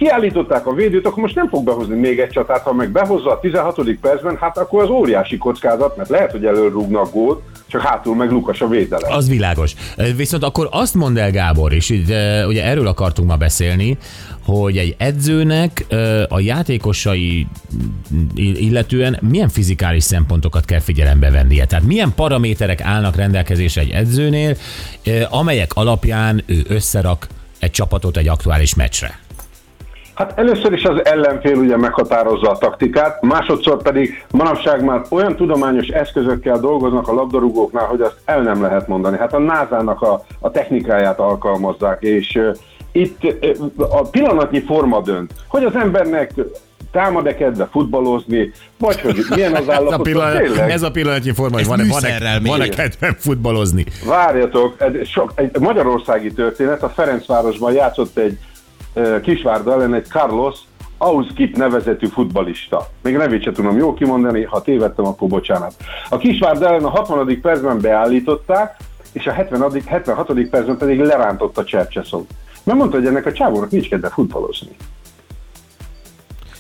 Kiállították 0.02 0.68
a 0.68 0.74
védőt, 0.74 1.06
akkor 1.06 1.22
most 1.22 1.36
nem 1.36 1.50
fog 1.50 1.64
behozni 1.64 1.96
még 1.96 2.20
egy 2.20 2.30
csatát, 2.30 2.62
ha 2.62 2.74
meg 2.74 2.92
behozza 2.92 3.32
a 3.32 3.40
16. 3.40 3.98
percben, 4.02 4.38
hát 4.38 4.58
akkor 4.58 4.84
az 4.84 4.90
óriási 4.90 5.38
kockázat, 5.38 5.98
mert 5.98 6.10
lehet, 6.10 6.32
hogy 6.32 6.46
előrúgnak 6.46 7.12
gólt, 7.12 7.42
csak 7.68 7.82
hátul 7.82 8.16
meg 8.16 8.32
Lukas 8.32 8.62
a 8.62 8.68
védelem. 8.68 9.12
Az 9.12 9.30
világos. 9.30 9.74
Viszont 10.16 10.44
akkor 10.44 10.68
azt 10.72 10.94
mondd 10.94 11.18
el, 11.18 11.32
Gábor, 11.32 11.74
eh, 11.74 12.48
ugye 12.48 12.64
erről 12.64 12.88
akartunk 12.88 13.30
ma 13.30 13.36
beszélni, 13.36 13.98
hogy 14.46 14.78
egy 14.78 14.96
edzőnek 14.98 15.86
a 16.28 16.40
játékosai 16.40 17.48
illetően 18.36 19.18
milyen 19.22 19.50
fizikális 19.50 20.04
szempontokat 20.04 20.66
kell 20.66 20.80
figyelembe 20.80 21.32
vennie. 21.32 21.66
Tehát 21.66 21.86
milyen 21.86 22.14
paraméterek 22.16 22.82
állnak 22.82 23.16
rendelkezésre 23.16 23.82
egy 23.82 23.92
edzőnél, 23.92 24.56
amelyek 25.30 25.72
alapján 25.74 26.44
ő 26.46 26.66
összerak 26.68 27.28
egy 27.60 27.72
csapatot 27.72 28.18
egy 28.18 28.28
aktuális 28.28 28.76
meccsre. 28.76 29.20
Hát 30.22 30.40
először 30.40 30.74
is 30.74 30.84
az 30.84 31.06
ellenfél 31.06 31.58
ugye 31.58 31.78
meghatározza 31.78 32.50
a 32.50 32.58
taktikát, 32.58 33.22
másodszor 33.22 33.82
pedig 33.82 34.24
manapság 34.32 34.84
már 34.84 35.02
olyan 35.10 35.36
tudományos 35.36 35.88
eszközökkel 35.88 36.60
dolgoznak 36.60 37.08
a 37.08 37.14
labdarúgóknál, 37.14 37.86
hogy 37.86 38.02
azt 38.02 38.16
el 38.26 38.42
nem 38.42 38.62
lehet 38.62 38.88
mondani. 38.88 39.18
Hát 39.18 39.34
a 39.34 39.40
NASA-nak 39.40 40.02
a, 40.02 40.26
a 40.40 40.52
technikáját 40.52 41.20
alkalmazzák, 41.20 42.02
és 42.02 42.36
uh, 42.36 42.56
itt 42.92 43.24
uh, 43.24 43.70
a 43.78 44.02
pillanatnyi 44.02 44.60
forma 44.60 45.02
dönt, 45.02 45.34
hogy 45.48 45.64
az 45.64 45.76
embernek 45.76 46.32
támad-e 46.92 47.36
kedve 47.36 47.68
futballozni, 47.72 48.52
vagy 48.78 49.02
hogy 49.02 49.26
milyen 49.30 49.54
az 49.54 49.62
Ez 49.68 49.68
a, 49.68 49.74
állapot. 49.74 50.02
pillanat, 50.02 50.38
Tényleg. 50.38 50.70
ez 50.70 50.82
a 50.82 50.92
pillanatnyi 50.92 51.32
forma, 51.34 51.54
hogy 51.54 51.62
Ez 51.62 51.68
van-e, 51.68 51.84
van-e, 51.88 52.40
van-e 52.44 52.68
kedvem 52.68 53.16
futballozni. 53.18 53.86
Várjatok, 54.06 54.76
egy, 54.82 55.08
sok, 55.08 55.32
egy 55.36 55.60
magyarországi 55.60 56.32
történet, 56.34 56.84
a 56.84 56.90
Ferencvárosban 56.90 57.74
játszott 57.74 58.18
egy 58.18 58.38
Kisvárda 59.22 59.74
ellen 59.74 59.94
egy 59.94 60.06
Carlos 60.06 60.60
Auskip 60.98 61.56
nevezetű 61.56 62.08
futbalista. 62.08 62.88
Még 63.02 63.16
nevét 63.16 63.44
sem 63.44 63.54
tudom 63.54 63.78
jól 63.78 63.94
kimondani, 63.94 64.44
ha 64.44 64.62
tévedtem, 64.62 65.06
akkor 65.06 65.28
bocsánat. 65.28 65.74
A 66.10 66.18
Kisvárda 66.18 66.68
ellen 66.68 66.84
a 66.84 66.90
60. 66.90 67.42
percben 67.42 67.82
beállították, 67.82 68.78
és 69.12 69.28
a 69.28 69.32
70. 69.32 69.82
76. 69.86 70.50
percben 70.50 70.78
pedig 70.78 71.00
lerántotta 71.00 71.64
Csercseszon. 71.64 72.28
Mert 72.64 72.78
mondta, 72.78 72.98
hogy 72.98 73.08
ennek 73.08 73.26
a 73.26 73.34
csávónak 73.34 73.72
nincs 73.72 73.90
kedve 73.90 74.10
futballozni. 74.10 74.76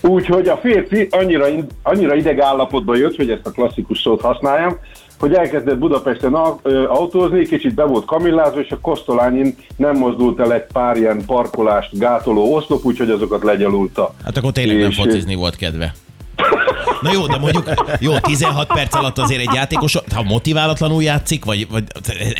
Úgyhogy 0.02 0.48
a 0.48 0.58
férfi 0.58 1.08
annyira, 1.12 1.46
annyira 1.84 2.16
ideg 2.16 2.40
állapotba 2.40 2.96
jött, 2.96 3.16
hogy 3.16 3.30
ezt 3.30 3.46
a 3.46 3.52
klasszikus 3.52 4.00
szót 4.02 4.22
használjam, 4.22 4.78
hogy 5.20 5.34
elkezdett 5.34 5.78
Budapesten 5.78 6.34
autózni, 6.88 7.46
kicsit 7.46 7.74
be 7.74 7.84
volt 7.84 8.06
kamillázva, 8.06 8.60
és 8.60 8.72
a 8.72 8.80
Kosztolányin 8.80 9.56
nem 9.76 9.98
mozdult 9.98 10.40
el 10.40 10.54
egy 10.54 10.66
pár 10.74 10.98
ilyen 10.98 11.26
parkolást 11.26 11.98
gátoló 11.98 12.56
oszlop, 12.56 12.86
úgyhogy 12.86 13.10
azokat 13.10 13.44
legyalulta. 13.44 14.14
Hát 14.24 14.38
akkor 14.38 14.52
tényleg 14.52 14.78
nem 14.78 14.90
És- 14.90 14.96
focizni 14.96 15.36
volt 15.36 15.56
kedve. 15.56 15.94
Na 17.02 17.12
jó, 17.12 17.28
de 17.28 17.38
mondjuk, 17.38 17.74
jó, 18.00 18.18
16 18.20 18.68
perc 18.68 18.96
alatt 18.96 19.18
azért 19.18 19.42
egy 19.42 19.54
játékos, 19.54 19.96
ha 20.14 20.24
motiválatlanul 20.24 21.04
játszik, 21.04 21.46
vagy, 21.46 21.68
vagy 21.70 21.84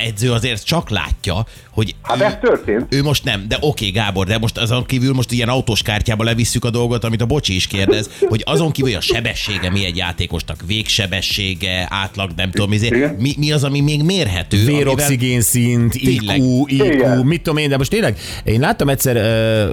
edző 0.08 0.32
azért 0.32 0.66
csak 0.66 0.90
látja, 0.90 1.46
hogy 1.70 1.96
Hát 2.02 2.22
ő, 2.22 2.24
ez 2.24 2.38
történt. 2.42 2.94
ő 2.94 3.04
most 3.04 3.24
nem, 3.24 3.46
de 3.48 3.58
oké, 3.60 3.90
Gábor, 3.90 4.26
de 4.26 4.38
most 4.38 4.58
azon 4.58 4.86
kívül 4.86 5.14
most 5.14 5.32
ilyen 5.32 5.50
autós 5.50 5.82
kártyába 5.82 6.24
levisszük 6.24 6.66
a 6.66 6.70
dolgot, 6.70 7.04
amit 7.04 7.22
a 7.22 7.26
Bocsi 7.26 7.56
is 7.56 7.68
kérdez, 7.68 8.10
hogy 8.30 8.42
azon 8.46 8.72
kívül 8.72 8.90
hogy 8.92 9.00
a 9.00 9.14
sebessége 9.14 9.70
mi 9.70 9.86
egy 9.86 9.98
játékosnak, 9.98 10.64
végsebessége, 10.68 11.88
átlag, 11.90 12.32
nem 12.36 12.52
tudom, 12.52 12.72
izé, 12.72 13.14
mi, 13.18 13.34
mi 13.38 13.52
az, 13.52 13.64
ami 13.64 13.80
még 13.82 14.04
mérhető? 14.04 14.66
Véroxigén 14.66 15.42
szint, 15.42 15.92
Tényleg. 15.92 16.38
IQ, 16.38 16.66
IQ, 16.68 16.84
Igen. 16.86 17.18
mit 17.18 17.42
tudom 17.42 17.58
én, 17.58 17.70
de 17.70 17.78
most 17.78 17.90
tényleg, 17.90 18.18
én 18.44 18.60
láttam 18.60 18.90
egyszer, 18.90 19.16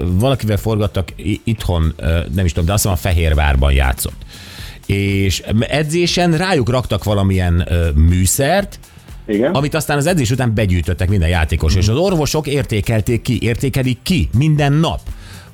valakivel 0.05 0.57
forgattak 0.57 1.09
itthon, 1.43 1.95
nem 2.35 2.45
is 2.45 2.51
tudom, 2.51 2.65
de 2.65 2.73
azt 2.73 2.81
hiszem 2.83 2.97
a 2.97 3.01
Fehérvárban 3.01 3.71
játszott. 3.71 4.25
És 4.95 5.43
edzésen 5.59 6.37
rájuk 6.37 6.69
raktak 6.69 7.03
valamilyen 7.03 7.67
uh, 7.69 7.95
műszert, 7.95 8.79
Igen. 9.27 9.53
amit 9.53 9.73
aztán 9.73 9.97
az 9.97 10.05
edzés 10.05 10.31
után 10.31 10.53
begyűjtöttek 10.53 11.09
minden 11.09 11.29
játékos, 11.29 11.75
és 11.75 11.87
az 11.87 11.97
orvosok 11.97 12.47
értékelték 12.47 13.21
ki, 13.21 13.37
értékelik 13.41 13.97
ki 14.03 14.29
minden 14.37 14.73
nap, 14.73 14.99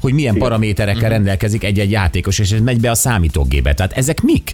hogy 0.01 0.13
milyen 0.13 0.37
paraméterekkel 0.37 1.09
rendelkezik 1.09 1.63
egy-egy 1.63 1.91
játékos, 1.91 2.39
és 2.39 2.51
ez 2.51 2.59
megy 2.59 2.79
be 2.79 2.89
a 2.89 2.95
számítógébe. 2.95 3.73
Tehát 3.73 3.97
ezek 3.97 4.21
mik? 4.21 4.51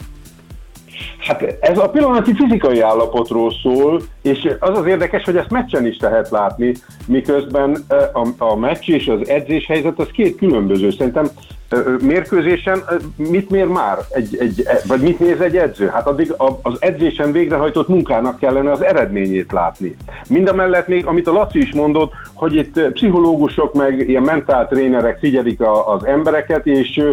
Hát 1.22 1.58
ez 1.60 1.78
a 1.78 1.90
pillanati 1.90 2.34
fizikai 2.34 2.80
állapotról 2.80 3.52
szól, 3.62 4.02
és 4.22 4.56
az 4.60 4.78
az 4.78 4.86
érdekes, 4.86 5.24
hogy 5.24 5.36
ezt 5.38 5.50
meccsen 5.50 5.86
is 5.86 5.98
lehet 6.00 6.30
látni, 6.30 6.74
miközben 7.08 7.86
a, 8.14 8.28
a 8.38 8.56
meccs 8.56 8.90
és 8.90 9.08
az 9.08 9.30
edzés 9.30 9.66
helyzet 9.66 10.00
az 10.00 10.08
két 10.14 10.38
különböző. 10.38 10.92
Szerintem 10.92 11.26
mérkőzésen 12.02 12.84
mit 13.16 13.50
mér 13.50 13.66
már, 13.66 13.98
egy, 14.10 14.38
egy, 14.40 14.64
e- 14.66 14.82
vagy 14.88 15.02
mit 15.02 15.20
néz 15.20 15.40
egy 15.40 15.58
edző? 15.58 15.88
Hát 15.88 16.08
addig 16.08 16.34
a- 16.38 16.60
az 16.62 16.78
edzésen 16.80 17.32
végrehajtott 17.32 17.88
munkának 17.88 18.40
kellene 18.40 18.72
az 18.72 18.84
eredményét 18.84 19.52
látni. 19.52 19.96
Mindamellett 20.30 20.88
még, 20.88 21.06
amit 21.06 21.28
a 21.28 21.32
Laci 21.32 21.60
is 21.60 21.74
mondott, 21.74 22.12
hogy 22.34 22.56
itt 22.56 22.80
pszichológusok 22.80 23.74
meg 23.74 24.10
ilyen 24.10 24.24
mentál 24.24 24.68
trénerek 24.68 25.20
figyelik 25.20 25.62
a, 25.62 25.94
az 25.94 26.06
embereket, 26.06 26.66
és 26.66 27.04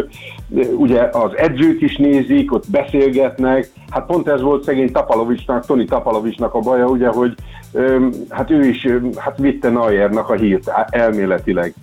ugye 0.75 1.09
az 1.11 1.37
edzők 1.37 1.81
is 1.81 1.97
nézik, 1.97 2.53
ott 2.53 2.69
beszélgetnek, 2.69 3.69
Hát 3.89 3.98
pont 4.05 4.27
ez 4.27 4.41
volt 4.41 4.63
szegény 4.63 4.91
Tapalovicsnak, 4.91 5.65
Toni 5.65 5.85
Tapalovicsnak 5.85 6.53
a 6.53 6.59
baja, 6.59 6.85
ugye, 6.85 7.07
hogy 7.07 7.33
hát 8.29 8.51
ő 8.51 8.65
is 8.65 8.87
hát 9.17 9.37
vitte 9.37 9.69
Neuernak 9.69 10.29
a 10.29 10.33
hírt 10.33 10.71
elméletileg. 10.89 11.73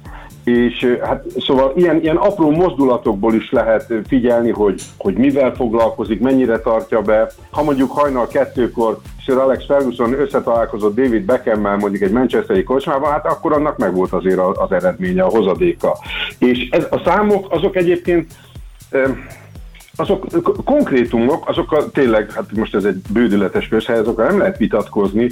És 0.45 0.99
hát 1.03 1.25
szóval 1.39 1.73
ilyen, 1.77 2.01
ilyen 2.01 2.17
apró 2.17 2.51
mozdulatokból 2.51 3.35
is 3.35 3.51
lehet 3.51 3.93
figyelni, 4.07 4.51
hogy, 4.51 4.83
hogy 4.99 5.15
mivel 5.15 5.55
foglalkozik, 5.55 6.21
mennyire 6.21 6.59
tartja 6.59 7.01
be. 7.01 7.31
Ha 7.51 7.63
mondjuk 7.63 7.91
hajnal 7.91 8.27
kettőkor 8.27 8.99
Sir 9.19 9.37
Alex 9.37 9.65
Ferguson 9.67 10.21
összetalálkozott 10.21 10.95
David 10.95 11.25
Beckham-mel 11.25 11.77
mondjuk 11.77 12.03
egy 12.03 12.11
Manchesteri 12.11 12.63
kocsmában, 12.63 13.11
hát 13.11 13.27
akkor 13.27 13.53
annak 13.53 13.79
megvolt 13.79 14.13
azért 14.13 14.39
az 14.39 14.73
eredménye, 14.73 15.23
a 15.23 15.29
hozadéka. 15.29 15.99
És 16.39 16.69
ez, 16.71 16.87
a 16.91 17.01
számok 17.05 17.53
azok 17.53 17.77
egyébként 17.77 18.33
azok 19.97 20.27
konkrétumok, 20.65 21.49
azokkal 21.49 21.91
tényleg, 21.91 22.33
hát 22.33 22.53
most 22.53 22.75
ez 22.75 22.85
egy 22.85 23.01
bődületes 23.13 23.69
közhely, 23.69 23.99
azokkal 23.99 24.27
nem 24.27 24.39
lehet 24.39 24.59
vitatkozni, 24.59 25.31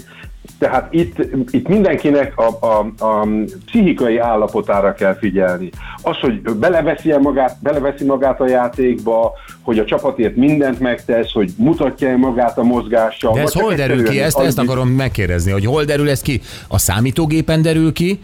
tehát 0.58 0.94
itt, 0.94 1.18
itt 1.50 1.68
mindenkinek 1.68 2.38
a, 2.38 2.66
a, 2.66 3.04
a 3.04 3.28
pszichikai 3.66 4.18
állapotára 4.18 4.94
kell 4.94 5.16
figyelni. 5.18 5.70
Az, 6.02 6.16
hogy 6.16 6.40
beleveszi 6.40 7.12
-e 7.12 7.18
magát, 7.18 7.56
beleveszi 7.62 8.04
magát 8.04 8.40
a 8.40 8.48
játékba, 8.48 9.32
hogy 9.62 9.78
a 9.78 9.84
csapatért 9.84 10.36
mindent 10.36 10.80
megtesz, 10.80 11.32
hogy 11.32 11.52
mutatja-e 11.56 12.16
magát 12.16 12.58
a 12.58 12.62
mozgással. 12.62 13.34
De 13.34 13.40
ez 13.40 13.52
hol 13.52 13.74
derül 13.74 14.08
ki? 14.08 14.20
Ezt, 14.20 14.38
ezt 14.38 14.58
akarom 14.58 14.88
megkérdezni, 14.88 15.50
hogy 15.50 15.64
hol 15.64 15.84
derül 15.84 16.10
ez 16.10 16.20
ki? 16.20 16.40
A 16.68 16.78
számítógépen 16.78 17.62
derül 17.62 17.92
ki, 17.92 18.18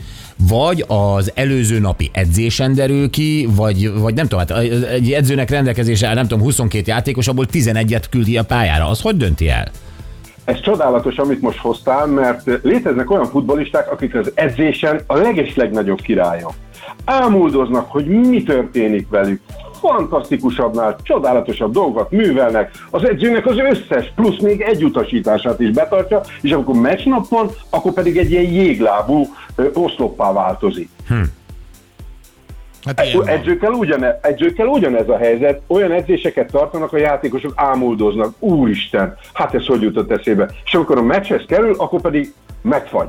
vagy 0.49 0.85
az 0.89 1.33
előző 1.35 1.79
napi 1.79 2.11
edzésen 2.12 2.75
derül 2.75 3.11
ki, 3.11 3.49
vagy, 3.50 3.93
vagy 4.00 4.15
nem 4.15 4.29
tudom, 4.29 4.47
hát 4.49 4.59
egy 4.93 5.12
edzőnek 5.12 5.50
rendelkezésre 5.50 6.15
nem 6.15 6.27
tudom, 6.27 6.45
22 6.45 6.85
játékos, 6.87 7.29
abból 7.29 7.47
11-et 7.53 8.05
küldi 8.11 8.37
a 8.37 8.45
pályára. 8.45 8.89
Az 8.89 9.00
hogy 9.00 9.17
dönti 9.17 9.49
el? 9.49 9.71
Ez 10.50 10.61
csodálatos, 10.61 11.16
amit 11.16 11.40
most 11.40 11.59
hoztál, 11.59 12.07
mert 12.07 12.62
léteznek 12.62 13.11
olyan 13.11 13.25
futbolisták, 13.25 13.92
akik 13.92 14.14
az 14.14 14.33
edzésen 14.35 15.00
a 15.07 15.16
legeslegnagyobb 15.16 16.00
királyok. 16.00 16.52
Ámuldoznak, 17.04 17.90
hogy 17.90 18.07
mi 18.07 18.42
történik 18.42 19.09
velük. 19.09 19.40
Fantasztikusabbnál, 19.80 20.97
csodálatosabb 21.02 21.73
dolgokat 21.73 22.11
művelnek. 22.11 22.71
Az 22.90 23.09
edzőnek 23.09 23.47
az 23.47 23.57
összes, 23.59 24.12
plusz 24.14 24.38
még 24.40 24.61
egy 24.61 24.85
utasítását 24.85 25.61
is 25.61 25.71
betartja, 25.71 26.21
és 26.40 26.50
amikor 26.50 26.75
meccsnap 26.75 27.28
van, 27.28 27.50
akkor 27.71 27.92
pedig 27.92 28.16
egy 28.16 28.30
ilyen 28.30 28.52
jéglábú 28.52 29.26
oszloppá 29.75 30.33
változik. 30.33 30.88
Hát. 32.85 33.01
Edzőkkel, 33.25 33.73
ugyane, 33.73 34.19
edzőkkel 34.23 34.67
ugyanez 34.67 35.09
a 35.09 35.17
helyzet, 35.17 35.61
olyan 35.67 35.93
edzéseket 35.93 36.51
tartanak, 36.51 36.93
a 36.93 36.99
játékosok 36.99 37.53
ámuldoznak, 37.55 38.35
úristen, 38.39 39.17
hát 39.33 39.55
ez 39.55 39.67
hogy 39.67 39.83
jutott 39.83 40.11
eszébe. 40.11 40.51
És 40.65 40.75
amikor 40.75 40.99
a 40.99 41.03
meccshez 41.03 41.43
kerül, 41.47 41.75
akkor 41.79 42.01
pedig 42.01 42.33
megfagy. 42.63 43.09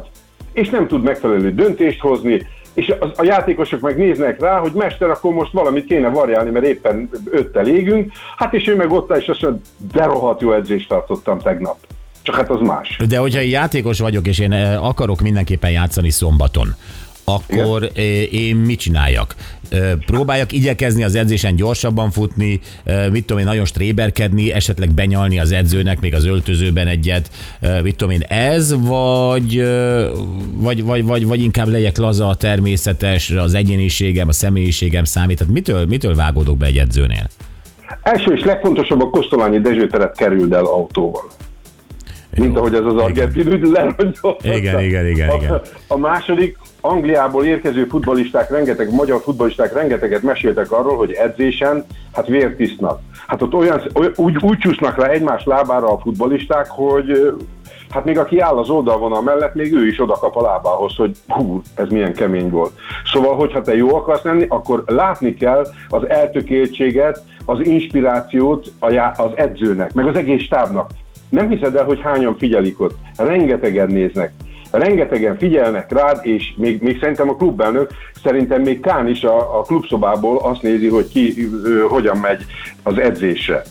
És 0.54 0.70
nem 0.70 0.88
tud 0.88 1.04
megfelelő 1.04 1.54
döntést 1.54 2.00
hozni, 2.00 2.48
és 2.74 2.94
a, 3.00 3.12
a 3.16 3.24
játékosok 3.24 3.80
meg 3.80 3.98
néznek 3.98 4.40
rá, 4.40 4.60
hogy 4.60 4.72
mester, 4.72 5.10
akkor 5.10 5.34
most 5.34 5.52
valamit 5.52 5.86
kéne 5.86 6.10
variálni, 6.10 6.50
mert 6.50 6.66
éppen 6.66 7.10
öttel 7.32 7.68
égünk. 7.68 8.12
Hát 8.38 8.54
és 8.54 8.68
ő 8.68 8.76
meg 8.76 8.92
ott 8.92 9.12
áll, 9.12 9.20
és 9.20 9.28
azt 9.28 9.42
mondja, 9.42 9.62
de 9.94 10.04
rohadt 10.04 10.42
jó 10.42 10.54
edzést 10.54 10.88
tartottam 10.88 11.40
tegnap. 11.40 11.78
Csak 12.22 12.36
hát 12.36 12.50
az 12.50 12.60
más. 12.60 12.98
De 13.08 13.18
hogyha 13.18 13.40
játékos 13.40 14.00
vagyok, 14.00 14.28
és 14.28 14.40
én 14.40 14.52
eh, 14.52 14.86
akarok 14.86 15.22
mindenképpen 15.22 15.72
játszani 15.72 16.10
szombaton, 16.10 16.76
akkor 17.24 17.90
eh, 17.96 18.34
én 18.34 18.56
mit 18.56 18.80
csináljak? 18.80 19.36
Eh, 19.70 19.92
Próbáljak 20.06 20.52
igyekezni 20.52 21.04
az 21.04 21.16
edzésen 21.16 21.56
gyorsabban 21.56 22.12
futni, 22.12 22.60
eh, 22.84 23.10
mit 23.12 23.26
tudom 23.26 23.42
én, 23.42 23.48
nagyon 23.48 23.66
stréberkedni, 23.66 24.52
esetleg 24.52 24.90
benyalni 24.90 25.40
az 25.40 25.52
edzőnek, 25.52 26.00
még 26.00 26.14
az 26.14 26.26
öltözőben 26.26 26.88
egyet, 26.88 27.30
mit 27.84 27.96
tudom 27.96 28.14
én, 28.14 28.22
ez, 28.28 28.76
vagy, 28.80 29.64
vagy, 30.54 30.84
vagy, 30.84 31.06
vagy, 31.06 31.26
vagy 31.26 31.42
inkább 31.42 31.68
legyek 31.68 31.98
laza, 31.98 32.36
természetes, 32.36 33.30
az 33.30 33.54
egyéniségem, 33.54 34.28
a 34.28 34.32
személyiségem 34.32 35.04
számít. 35.04 35.38
Tehát 35.38 35.54
mitől, 35.54 35.86
mitől 35.86 36.16
vágódok 36.16 36.58
be 36.58 36.66
egy 36.66 36.78
edzőnél? 36.78 37.28
Első 38.02 38.34
és 38.34 38.44
legfontosabb 38.44 39.02
a 39.02 39.10
Kosztolányi 39.10 39.60
Dezsőteret 39.60 40.16
kerüld 40.18 40.54
el 40.54 40.66
autóval. 40.66 41.32
Mint 42.36 42.58
ahogy 42.58 42.74
ez 42.74 42.86
az 42.86 42.96
argentin 42.96 43.48
ügy 43.48 43.68
lerongyolta. 43.68 44.56
Igen, 44.56 44.80
igen, 44.82 45.08
igen, 45.08 45.30
A- 45.30 45.36
igen. 45.36 45.62
A 45.88 45.98
második, 45.98 46.58
Angliából 46.82 47.46
érkező 47.46 47.86
futbolisták, 47.86 48.50
rengeteg, 48.50 48.94
magyar 48.94 49.22
futbolisták 49.22 49.74
rengeteget 49.74 50.22
meséltek 50.22 50.72
arról, 50.72 50.98
hogy 50.98 51.12
edzésen, 51.12 51.86
hát 52.14 52.28
vért 52.28 52.60
isznak. 52.60 53.00
Hát 53.28 53.42
ott 53.42 53.54
olyan, 53.54 53.82
oly- 53.94 54.14
úgy, 54.16 54.38
úgy 54.42 54.58
csúsznak 54.58 54.98
le 54.98 55.10
egymás 55.10 55.44
lábára 55.46 55.92
a 55.92 56.00
futbolisták, 56.00 56.68
hogy 56.70 57.34
hát 57.90 58.06
még 58.06 58.18
aki 58.18 58.40
áll 58.40 58.58
az 58.58 58.70
oldalvonal 58.70 59.22
mellett, 59.22 59.56
még 59.56 59.74
ő 59.74 59.88
is 59.88 60.00
oda 60.00 60.14
kap 60.14 60.36
a 60.36 60.42
lábához, 60.42 60.96
hogy 60.96 61.18
hú, 61.28 61.62
ez 61.76 61.90
milyen 61.90 62.14
kemény 62.14 62.50
volt. 62.50 62.72
Szóval, 63.14 63.36
hogyha 63.36 63.62
te 63.62 63.76
jó 63.76 63.96
akarsz 63.96 64.24
lenni, 64.24 64.46
akkor 64.50 64.84
látni 64.86 65.34
kell 65.34 65.68
az 65.90 66.10
eltökéltséget, 66.10 67.24
az 67.46 67.60
inspirációt 67.66 68.72
az 68.80 69.32
edzőnek, 69.36 69.94
meg 69.94 70.08
az 70.08 70.16
egész 70.16 70.42
stábnak. 70.42 70.90
Nem 71.30 71.50
hiszed 71.50 71.76
el, 71.76 71.84
hogy 71.84 72.02
hányan 72.02 72.38
figyelik 72.38 72.80
ott. 72.80 72.96
Rengetegen 73.18 73.88
néznek. 73.88 74.34
Rengetegen 74.72 75.38
figyelnek 75.38 75.92
rád, 75.92 76.20
és 76.22 76.54
még, 76.56 76.82
még 76.82 77.00
szerintem 77.00 77.30
a 77.30 77.36
klubelnök, 77.36 77.92
szerintem 78.24 78.62
még 78.62 78.80
Kán 78.80 79.08
is 79.08 79.24
a, 79.24 79.60
a 79.60 79.62
klubszobából 79.62 80.38
azt 80.38 80.62
nézi, 80.62 80.88
hogy 80.88 81.08
ki 81.08 81.50
ö, 81.64 81.86
hogyan 81.90 82.18
megy 82.18 82.46
az 82.84 82.98
edzésre. 82.98 83.64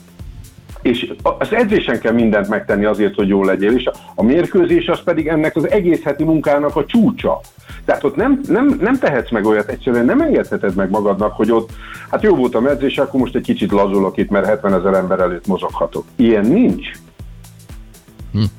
És 0.82 1.12
az 1.22 1.52
edzésen 1.52 2.00
kell 2.00 2.12
mindent 2.12 2.48
megtenni 2.48 2.84
azért, 2.84 3.14
hogy 3.14 3.28
jól 3.28 3.46
legyél, 3.46 3.72
és 3.72 3.86
a, 3.86 3.92
a 4.14 4.22
mérkőzés 4.22 4.86
az 4.86 5.02
pedig 5.02 5.26
ennek 5.26 5.56
az 5.56 5.70
egész 5.70 6.02
heti 6.02 6.24
munkának 6.24 6.76
a 6.76 6.84
csúcsa. 6.84 7.40
Tehát 7.84 8.04
ott 8.04 8.16
nem, 8.16 8.40
nem, 8.48 8.78
nem 8.80 8.98
tehetsz 8.98 9.30
meg 9.30 9.44
olyat, 9.44 9.68
egyszerűen 9.68 10.04
nem 10.04 10.20
engedheted 10.20 10.74
meg 10.74 10.90
magadnak, 10.90 11.32
hogy 11.32 11.50
ott, 11.52 11.70
hát 12.10 12.22
jó 12.22 12.36
volt 12.36 12.54
a 12.54 12.68
edzés, 12.68 12.98
akkor 12.98 13.20
most 13.20 13.34
egy 13.34 13.42
kicsit 13.42 13.70
lazulok 13.70 14.16
itt, 14.16 14.30
mert 14.30 14.46
70 14.46 14.74
ezer 14.74 14.94
ember 14.94 15.20
előtt 15.20 15.46
mozoghatok. 15.46 16.04
Ilyen 16.16 16.46
nincs. 16.46 16.88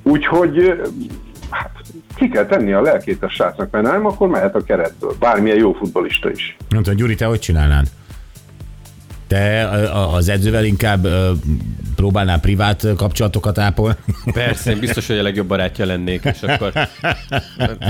Úgyhogy 0.03 0.57
ö, 0.57 0.75
hát, 0.75 0.89
ki 2.21 2.29
kell 2.29 2.45
tenni 2.45 2.71
a 2.71 2.81
lelkét 2.81 3.23
a 3.23 3.29
srácnak, 3.29 3.71
mert 3.71 3.85
nem, 3.85 4.05
akkor 4.05 4.27
mehet 4.27 4.55
a 4.55 4.63
keretből. 4.63 5.15
Bármilyen 5.19 5.57
jó 5.57 5.73
futbolista 5.73 6.31
is. 6.31 6.57
Nem 6.69 6.83
tudom, 6.83 6.97
Gyuri, 6.97 7.15
te 7.15 7.25
hogy 7.25 7.39
csinálnád? 7.39 7.85
Te 9.31 9.69
az 10.15 10.29
edzővel 10.29 10.65
inkább 10.65 11.07
próbálnál 11.95 12.39
privát 12.39 12.88
kapcsolatokat 12.97 13.57
ápolni? 13.57 13.95
Persze, 14.33 14.71
én 14.71 14.79
biztos, 14.79 15.07
hogy 15.07 15.17
a 15.17 15.21
legjobb 15.21 15.47
barátja 15.47 15.85
lennék, 15.85 16.21
és 16.23 16.41
akkor 16.41 16.71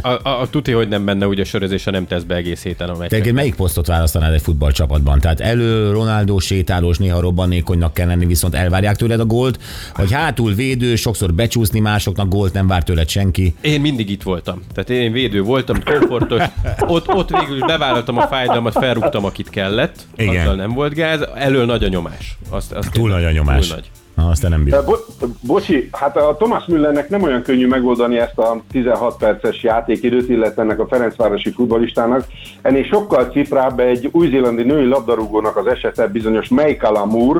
a, 0.01 0.29
a, 0.29 0.41
a 0.41 0.49
tuti, 0.49 0.71
hogy 0.71 0.87
nem 0.87 1.01
menne 1.01 1.27
úgy 1.27 1.39
a 1.39 1.43
sörözése, 1.43 1.91
nem 1.91 2.07
tesz 2.07 2.23
be 2.23 2.35
egész 2.35 2.63
héten 2.63 2.89
a 2.89 2.91
Te 2.91 2.97
meccset. 2.97 3.11
egyébként 3.13 3.35
melyik 3.35 3.55
posztot 3.55 3.87
választanád 3.87 4.33
egy 4.33 4.41
futballcsapatban? 4.41 5.19
Tehát 5.19 5.39
elő 5.39 5.91
Ronaldo 5.91 6.39
sétálós, 6.39 6.97
néha 6.97 7.19
robbanékonynak 7.19 7.93
kell 7.93 8.07
lenni, 8.07 8.25
viszont 8.25 8.55
elvárják 8.55 8.95
tőled 8.95 9.19
a 9.19 9.25
gólt, 9.25 9.59
vagy 9.95 10.11
hátul 10.11 10.53
védő, 10.53 10.95
sokszor 10.95 11.33
becsúszni 11.33 11.79
másoknak, 11.79 12.29
gólt 12.29 12.53
nem 12.53 12.67
vár 12.67 12.83
tőled 12.83 13.09
senki. 13.09 13.55
Én 13.61 13.81
mindig 13.81 14.09
itt 14.09 14.23
voltam. 14.23 14.61
Tehát 14.73 14.89
én 14.89 15.11
védő 15.11 15.41
voltam, 15.41 15.83
komfortos. 15.83 16.41
Ott, 16.79 17.07
ott 17.07 17.29
végül 17.29 17.55
is 17.55 17.61
bevállaltam 17.65 18.17
a 18.17 18.27
fájdalmat, 18.27 18.73
felrúgtam, 18.73 19.25
akit 19.25 19.49
kellett. 19.49 19.95
Igen. 20.15 20.41
Azzal 20.41 20.55
nem 20.55 20.73
volt 20.73 20.93
gáz. 20.93 21.29
Elől 21.35 21.65
nagy 21.65 21.83
a 21.83 21.87
nyomás. 21.87 22.37
Azt, 22.49 22.71
azt 22.71 22.91
Túl 22.91 23.09
nagy 23.09 23.23
a 23.23 23.31
nyomás. 23.31 23.67
Túl 23.67 23.75
nagy. 23.75 23.91
Na, 24.15 24.29
azt 24.29 24.41
te 24.41 24.47
nem 24.49 24.63
bírod. 24.63 24.85
Bo- 24.85 25.15
bocsi, 25.41 25.89
hát 25.91 26.17
a 26.17 26.35
Thomas 26.35 26.65
Müllernek 26.67 27.09
nem 27.09 27.21
olyan 27.21 27.41
könnyű 27.41 27.67
megoldani 27.67 28.19
ezt 28.19 28.37
a 28.37 28.61
16 28.71 29.17
perces 29.17 29.63
játékidőt, 29.63 30.29
illetve 30.29 30.61
ennek 30.61 30.79
a 30.79 30.87
Ferencvárosi 30.87 31.51
futbalistának. 31.51 32.25
Ennél 32.61 32.83
sokkal 32.83 33.25
ciprább 33.25 33.79
egy 33.79 34.09
új-zélandi 34.11 34.63
női 34.63 34.87
labdarúgónak 34.87 35.57
az 35.57 35.67
esete 35.67 36.07
bizonyos 36.07 36.47
Meikala 36.47 37.05
Moore, 37.05 37.39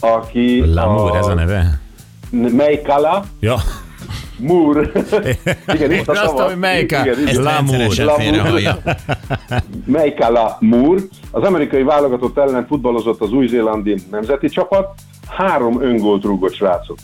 aki... 0.00 0.72
Lamour, 0.74 1.16
ez 1.16 1.26
a 1.26 1.34
neve? 1.34 1.80
Meikala 2.30 3.24
Ja. 3.40 3.56
Moore. 4.38 4.90
igen, 5.74 5.92
itt 5.92 6.08
a 6.08 6.12
Én 6.12 6.18
azt 6.18 6.56
Meika. 6.56 7.00
Igen. 7.00 7.26
Ezt 7.26 7.42
rendszeresen 7.42 8.04
Lamour. 8.04 8.22
félrehallja. 8.22 8.78
Meikala 9.84 10.56
Moore. 10.60 11.00
Az 11.30 11.42
amerikai 11.42 11.82
válogatott 11.82 12.38
ellen 12.38 12.66
futballozott 12.66 13.20
az 13.20 13.32
új-zélandi 13.32 13.96
nemzeti 14.10 14.48
csapat. 14.48 14.94
Három 15.28 15.82
öngolt 15.82 16.24
rúgott 16.24 16.54
srácok. 16.54 16.98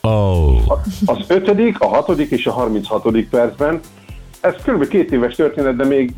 Oh. 0.00 0.70
Az 1.04 1.18
ötödik, 1.28 1.80
a 1.80 1.86
hatodik 1.86 2.30
és 2.30 2.46
a 2.46 2.52
36. 2.52 3.02
percben. 3.30 3.80
Ez 4.40 4.54
kb. 4.64 4.88
két 4.88 5.12
éves 5.12 5.34
történet, 5.34 5.76
de 5.76 5.84
még 5.84 6.14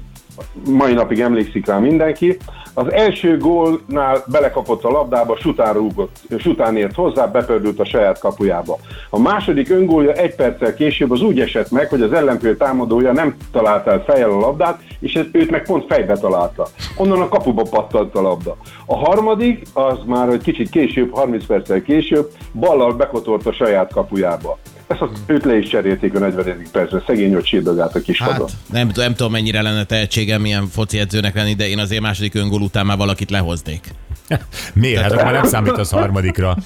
mai 0.67 0.93
napig 0.93 1.21
emlékszik 1.21 1.67
rá 1.67 1.79
mindenki. 1.79 2.37
Az 2.75 2.93
első 2.93 3.39
gólnál 3.39 4.25
belekapott 4.27 4.85
a 4.85 4.91
labdába, 4.91 5.37
sután 5.37 5.73
rúgott, 5.73 6.17
sután 6.39 6.77
ért 6.77 6.95
hozzá, 6.95 7.27
bepördült 7.27 7.81
a 7.81 7.85
saját 7.85 8.19
kapujába. 8.19 8.79
A 9.11 9.19
második 9.19 9.71
öngólja 9.71 10.13
egy 10.13 10.35
perccel 10.35 10.75
később 10.75 11.11
az 11.11 11.23
úgy 11.23 11.41
esett 11.41 11.71
meg, 11.71 11.89
hogy 11.89 12.03
az 12.03 12.13
ellenfél 12.13 12.57
támadója 12.57 13.13
nem 13.13 13.37
találta 13.53 13.91
el 13.91 14.03
fejjel 14.05 14.31
a 14.31 14.39
labdát, 14.39 14.81
és 15.01 15.15
ez, 15.15 15.27
őt 15.33 15.51
meg 15.51 15.65
pont 15.65 15.87
fejbe 15.87 16.19
találta. 16.19 16.67
Onnan 16.97 17.21
a 17.21 17.29
kapuba 17.29 17.63
pattant 17.63 18.15
a 18.15 18.21
labda. 18.21 18.57
A 18.87 18.97
harmadik, 18.97 19.63
az 19.73 19.99
már 20.07 20.29
egy 20.29 20.43
kicsit 20.43 20.71
később, 20.71 21.13
30 21.13 21.47
perccel 21.47 21.83
később, 21.83 22.31
ballal 22.53 22.93
bekotort 22.93 23.47
a 23.47 23.53
saját 23.53 23.93
kapujába. 23.93 24.59
Ezt 24.93 25.01
az, 25.01 25.09
őt 25.27 25.45
le 25.45 25.57
is 25.57 25.69
cserélték 25.69 26.15
a 26.15 26.19
40. 26.19 26.67
percre, 26.73 27.03
szegény 27.07 27.35
ott 27.35 27.47
sírdogált 27.47 27.95
a 27.95 28.01
kis 28.01 28.23
Hát 28.23 28.43
nem, 28.73 28.91
nem 28.95 29.15
tudom, 29.15 29.33
mennyire 29.33 29.63
lenne 29.63 29.85
tehetségem 29.85 30.41
milyen 30.41 30.67
foci 30.67 30.99
edzőnek 30.99 31.35
lenni, 31.35 31.55
de 31.55 31.69
én 31.69 31.79
azért 31.79 32.03
második 32.03 32.35
öngól 32.35 32.61
után 32.61 32.87
már 32.87 32.97
valakit 32.97 33.31
lehoznék. 33.31 33.81
Miért? 34.75 35.03
Hát 35.03 35.13
akkor 35.13 35.25
már 35.25 35.33
nem 35.33 35.45
számítasz 35.45 35.91
harmadikra. 35.91 36.57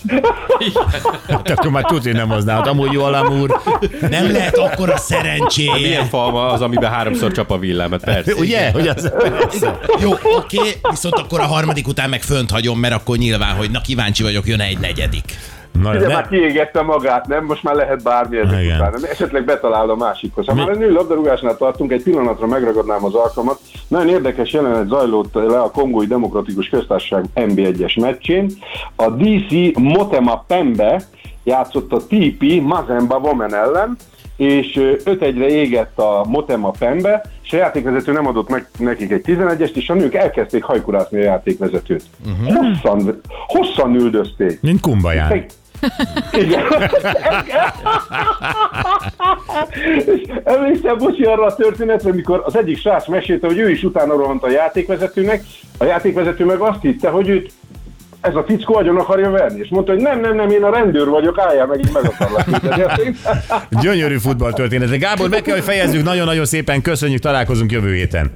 Hát 1.29 1.51
akkor 1.51 1.71
már 1.71 1.85
tudod, 1.85 2.03
hogy 2.03 2.13
nem 2.13 2.29
hoznál. 2.29 2.57
Hát 2.57 2.67
amúgy 2.67 2.93
jó 2.93 3.03
a 3.03 3.11
Lamour. 3.11 3.61
Nem 4.01 4.31
lehet 4.33 4.57
akkora 4.57 4.97
szerencséje. 4.97 5.73
Milyen 5.73 6.07
falma 6.07 6.47
az, 6.47 6.61
amiben 6.61 6.91
háromszor 6.91 7.33
csap 7.33 7.51
a 7.51 7.59
villámat, 7.59 8.05
persze. 8.05 8.35
Ugye? 8.43 8.71
Hogy 8.71 8.89
az... 8.89 9.13
Jó, 10.01 10.13
oké, 10.37 10.59
viszont 10.91 11.15
akkor 11.15 11.41
a 11.41 11.47
harmadik 11.47 11.89
után 11.89 12.11
meg 12.11 12.23
fönt 12.23 12.51
hagyom, 12.51 12.79
mert 12.79 12.95
akkor 12.95 13.17
nyilván, 13.17 13.57
hogy 13.57 13.71
na 13.71 13.81
kíváncsi 13.81 14.23
vagyok, 14.23 14.47
jön 14.47 14.61
egy 14.61 14.79
negyedik. 14.79 15.25
Na, 15.83 15.91
Ugye 15.91 16.07
ne, 16.07 16.13
már 16.15 16.29
kiégette 16.29 16.83
magát, 16.83 17.27
nem? 17.27 17.45
Most 17.45 17.63
már 17.63 17.75
lehet 17.75 18.03
bármi 18.03 18.37
ezek 18.39 18.63
Igen. 18.63 18.77
után. 18.77 18.95
Esetleg 19.11 19.45
betalál 19.45 19.91
a 19.91 19.97
másikhoz. 19.97 20.47
Ha 20.47 20.55
már 20.55 20.69
a 20.69 20.75
nő 20.75 20.93
labdarúgásnál 20.93 21.57
tartunk, 21.57 21.93
egy 21.93 22.03
pillanatra 22.03 22.47
megragadnám 22.47 23.05
az 23.05 23.15
alkalmat. 23.15 23.59
Nagyon 23.89 24.09
érdekes 24.09 24.53
jelenet 24.53 24.89
zajlott 24.89 25.35
le 25.35 25.61
a 25.61 25.71
Kongói 25.71 26.07
Demokratikus 26.07 26.69
Köztársaság 26.69 27.25
NB1-es 27.35 28.01
meccsén. 28.01 28.51
A 28.97 29.11
DC 29.11 29.79
Motema 29.79 30.45
Pembe 30.47 31.03
játszott 31.45 31.93
a 31.93 31.97
TP 31.97 32.61
Mazemba 32.63 33.17
Women 33.17 33.55
ellen, 33.55 33.97
és 34.37 34.73
5-1-re 35.05 35.49
égett 35.49 35.99
a 35.99 36.25
Motema 36.29 36.71
Pembe, 36.79 37.25
és 37.43 37.53
a 37.53 37.57
játékvezető 37.57 38.13
nem 38.13 38.27
adott 38.27 38.49
meg 38.49 38.69
nekik 38.79 39.11
egy 39.11 39.23
11-est, 39.27 39.75
és 39.75 39.89
a 39.89 39.95
nők 39.95 40.15
elkezdték 40.15 40.63
hajkurászni 40.63 41.19
a 41.19 41.23
játékvezetőt. 41.23 42.05
Uh-huh. 42.27 42.57
Hosszan, 42.57 43.21
hosszan 43.47 43.95
üldözték. 43.95 44.61
mint 44.61 44.81
kumbaján. 44.81 45.45
Igen. 46.33 46.65
És 50.15 50.23
emlékszem, 50.45 50.99
bocsi, 50.99 51.23
arra 51.23 51.45
a 51.45 51.55
történetre, 51.55 52.11
amikor 52.11 52.43
az 52.45 52.57
egyik 52.57 52.79
srác 52.79 53.09
mesélte, 53.09 53.47
hogy 53.47 53.59
ő 53.59 53.71
is 53.71 53.83
utána 53.83 54.17
rohant 54.17 54.43
a 54.43 54.51
játékvezetőnek, 54.51 55.43
a 55.79 55.85
játékvezető 55.85 56.45
meg 56.45 56.59
azt 56.59 56.81
hitte, 56.81 57.09
hogy 57.09 57.29
őt 57.29 57.53
ez 58.21 58.35
a 58.35 58.45
fickó 58.47 58.77
agyon 58.77 58.97
akarja 58.97 59.31
verni, 59.31 59.61
és 59.61 59.69
mondta, 59.71 59.93
hogy 59.93 60.03
nem, 60.03 60.21
nem, 60.21 60.35
nem, 60.35 60.51
én 60.51 60.63
a 60.63 60.71
rendőr 60.71 61.09
vagyok, 61.09 61.39
álljál 61.39 61.67
meg, 61.67 61.79
így 61.79 61.93
meg 61.93 62.05
akarlak. 62.05 62.45
Gyönyörű 63.83 64.17
futballtörténet. 64.17 64.99
Gábor, 64.99 65.29
meg 65.29 65.43
kell, 65.43 65.55
hogy 65.55 65.65
fejezzük. 65.65 66.05
Nagyon-nagyon 66.05 66.45
szépen 66.45 66.83
köszönjük, 66.83 67.21
találkozunk 67.21 67.73
jövő 67.73 67.95
héten. 67.95 68.33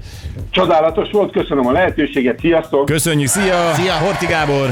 Csodálatos 0.51 1.11
volt, 1.11 1.33
köszönöm 1.33 1.67
a 1.67 1.73
lehetőséget, 1.73 2.39
sziasztok! 2.39 2.85
Köszönjük, 2.85 3.29
szia! 3.29 3.73
Szia, 3.75 3.93
Horti 3.93 4.27
Gábor! 4.27 4.69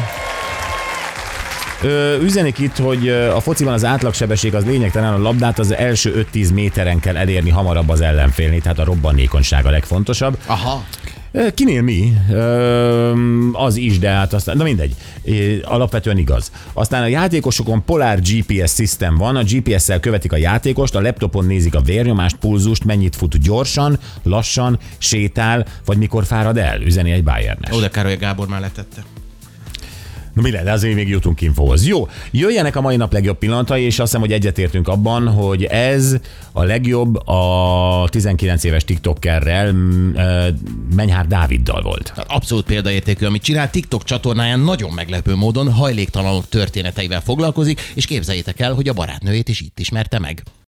Ö, 1.83 2.17
üzenik 2.23 2.59
itt, 2.59 2.77
hogy 2.77 3.09
a 3.09 3.41
fociban 3.41 3.73
az 3.73 3.85
átlagsebesség 3.85 4.55
az 4.55 4.64
lényegtelen, 4.64 5.12
a 5.12 5.19
labdát 5.19 5.59
az 5.59 5.75
első 5.75 6.27
5-10 6.33 6.55
méteren 6.55 7.01
kell 7.01 7.17
elérni 7.17 7.51
hamarabb 7.51 7.88
az 7.88 8.01
ellenfélnél, 8.01 8.61
tehát 8.61 8.79
a 8.79 8.85
robbanékonyság 8.85 9.67
a 9.67 9.71
legfontosabb. 9.71 10.38
Aha. 10.47 10.85
Kinél 11.55 11.83
mi? 11.83 12.12
Ö, 12.31 13.12
az 13.53 13.77
is, 13.77 13.99
de 13.99 14.09
hát 14.09 14.33
aztán, 14.33 14.57
na 14.57 14.62
mindegy, 14.62 14.95
alapvetően 15.62 16.19
igaz. 16.19 16.53
Aztán 16.73 17.03
a 17.03 17.07
játékosokon 17.07 17.85
Polar 17.85 18.19
GPS 18.19 18.75
System 18.75 19.17
van, 19.17 19.37
a 19.37 19.43
GPS-szel 19.43 20.01
követik 20.01 20.33
a 20.33 20.37
játékost, 20.37 20.95
a 20.95 21.01
laptopon 21.01 21.45
nézik 21.45 21.75
a 21.75 21.81
vérnyomást, 21.81 22.37
pulzust, 22.37 22.85
mennyit 22.85 23.17
fut 23.17 23.41
gyorsan, 23.41 23.99
lassan, 24.23 24.79
sétál, 24.99 25.67
vagy 25.85 25.99
mikor 25.99 26.25
fárad 26.25 26.57
el, 26.57 26.81
üzeni 26.81 27.11
egy 27.11 27.25
Bayernes. 27.25 27.77
Ó, 27.77 27.81
de 27.81 27.88
Károly 27.88 28.17
Gábor 28.17 28.49
már 28.49 28.61
letette. 28.61 29.17
Mi 30.42 30.51
de 30.51 30.72
azért 30.72 30.94
még 30.94 31.09
jutunk 31.09 31.40
infóhoz. 31.40 31.87
Jó, 31.87 32.09
jöjjenek 32.31 32.77
a 32.77 32.81
mai 32.81 32.96
nap 32.96 33.12
legjobb 33.12 33.38
pillanatai, 33.38 33.83
és 33.83 33.98
azt 33.98 34.01
hiszem, 34.01 34.20
hogy 34.20 34.33
egyetértünk 34.33 34.88
abban, 34.88 35.29
hogy 35.29 35.64
ez 35.64 36.16
a 36.53 36.64
legjobb 36.64 37.27
a 37.27 38.09
19 38.11 38.64
éves 38.64 38.85
TikTokerrel, 38.85 39.72
Menyhár 40.94 41.27
Dáviddal 41.27 41.83
volt. 41.83 42.12
Abszolút 42.27 42.64
példaértékű, 42.64 43.27
amit 43.27 43.42
csinál. 43.42 43.70
TikTok 43.70 44.05
csatornáján 44.05 44.61
nagyon 44.61 44.90
meglepő 44.90 45.35
módon 45.35 45.72
hajléktalanok 45.72 46.48
történeteivel 46.48 47.20
foglalkozik, 47.20 47.81
és 47.94 48.07
képzeljétek 48.07 48.61
el, 48.61 48.72
hogy 48.72 48.88
a 48.88 48.92
barátnőjét 48.92 49.48
is 49.48 49.61
itt 49.61 49.79
ismerte 49.79 50.18
meg. 50.18 50.42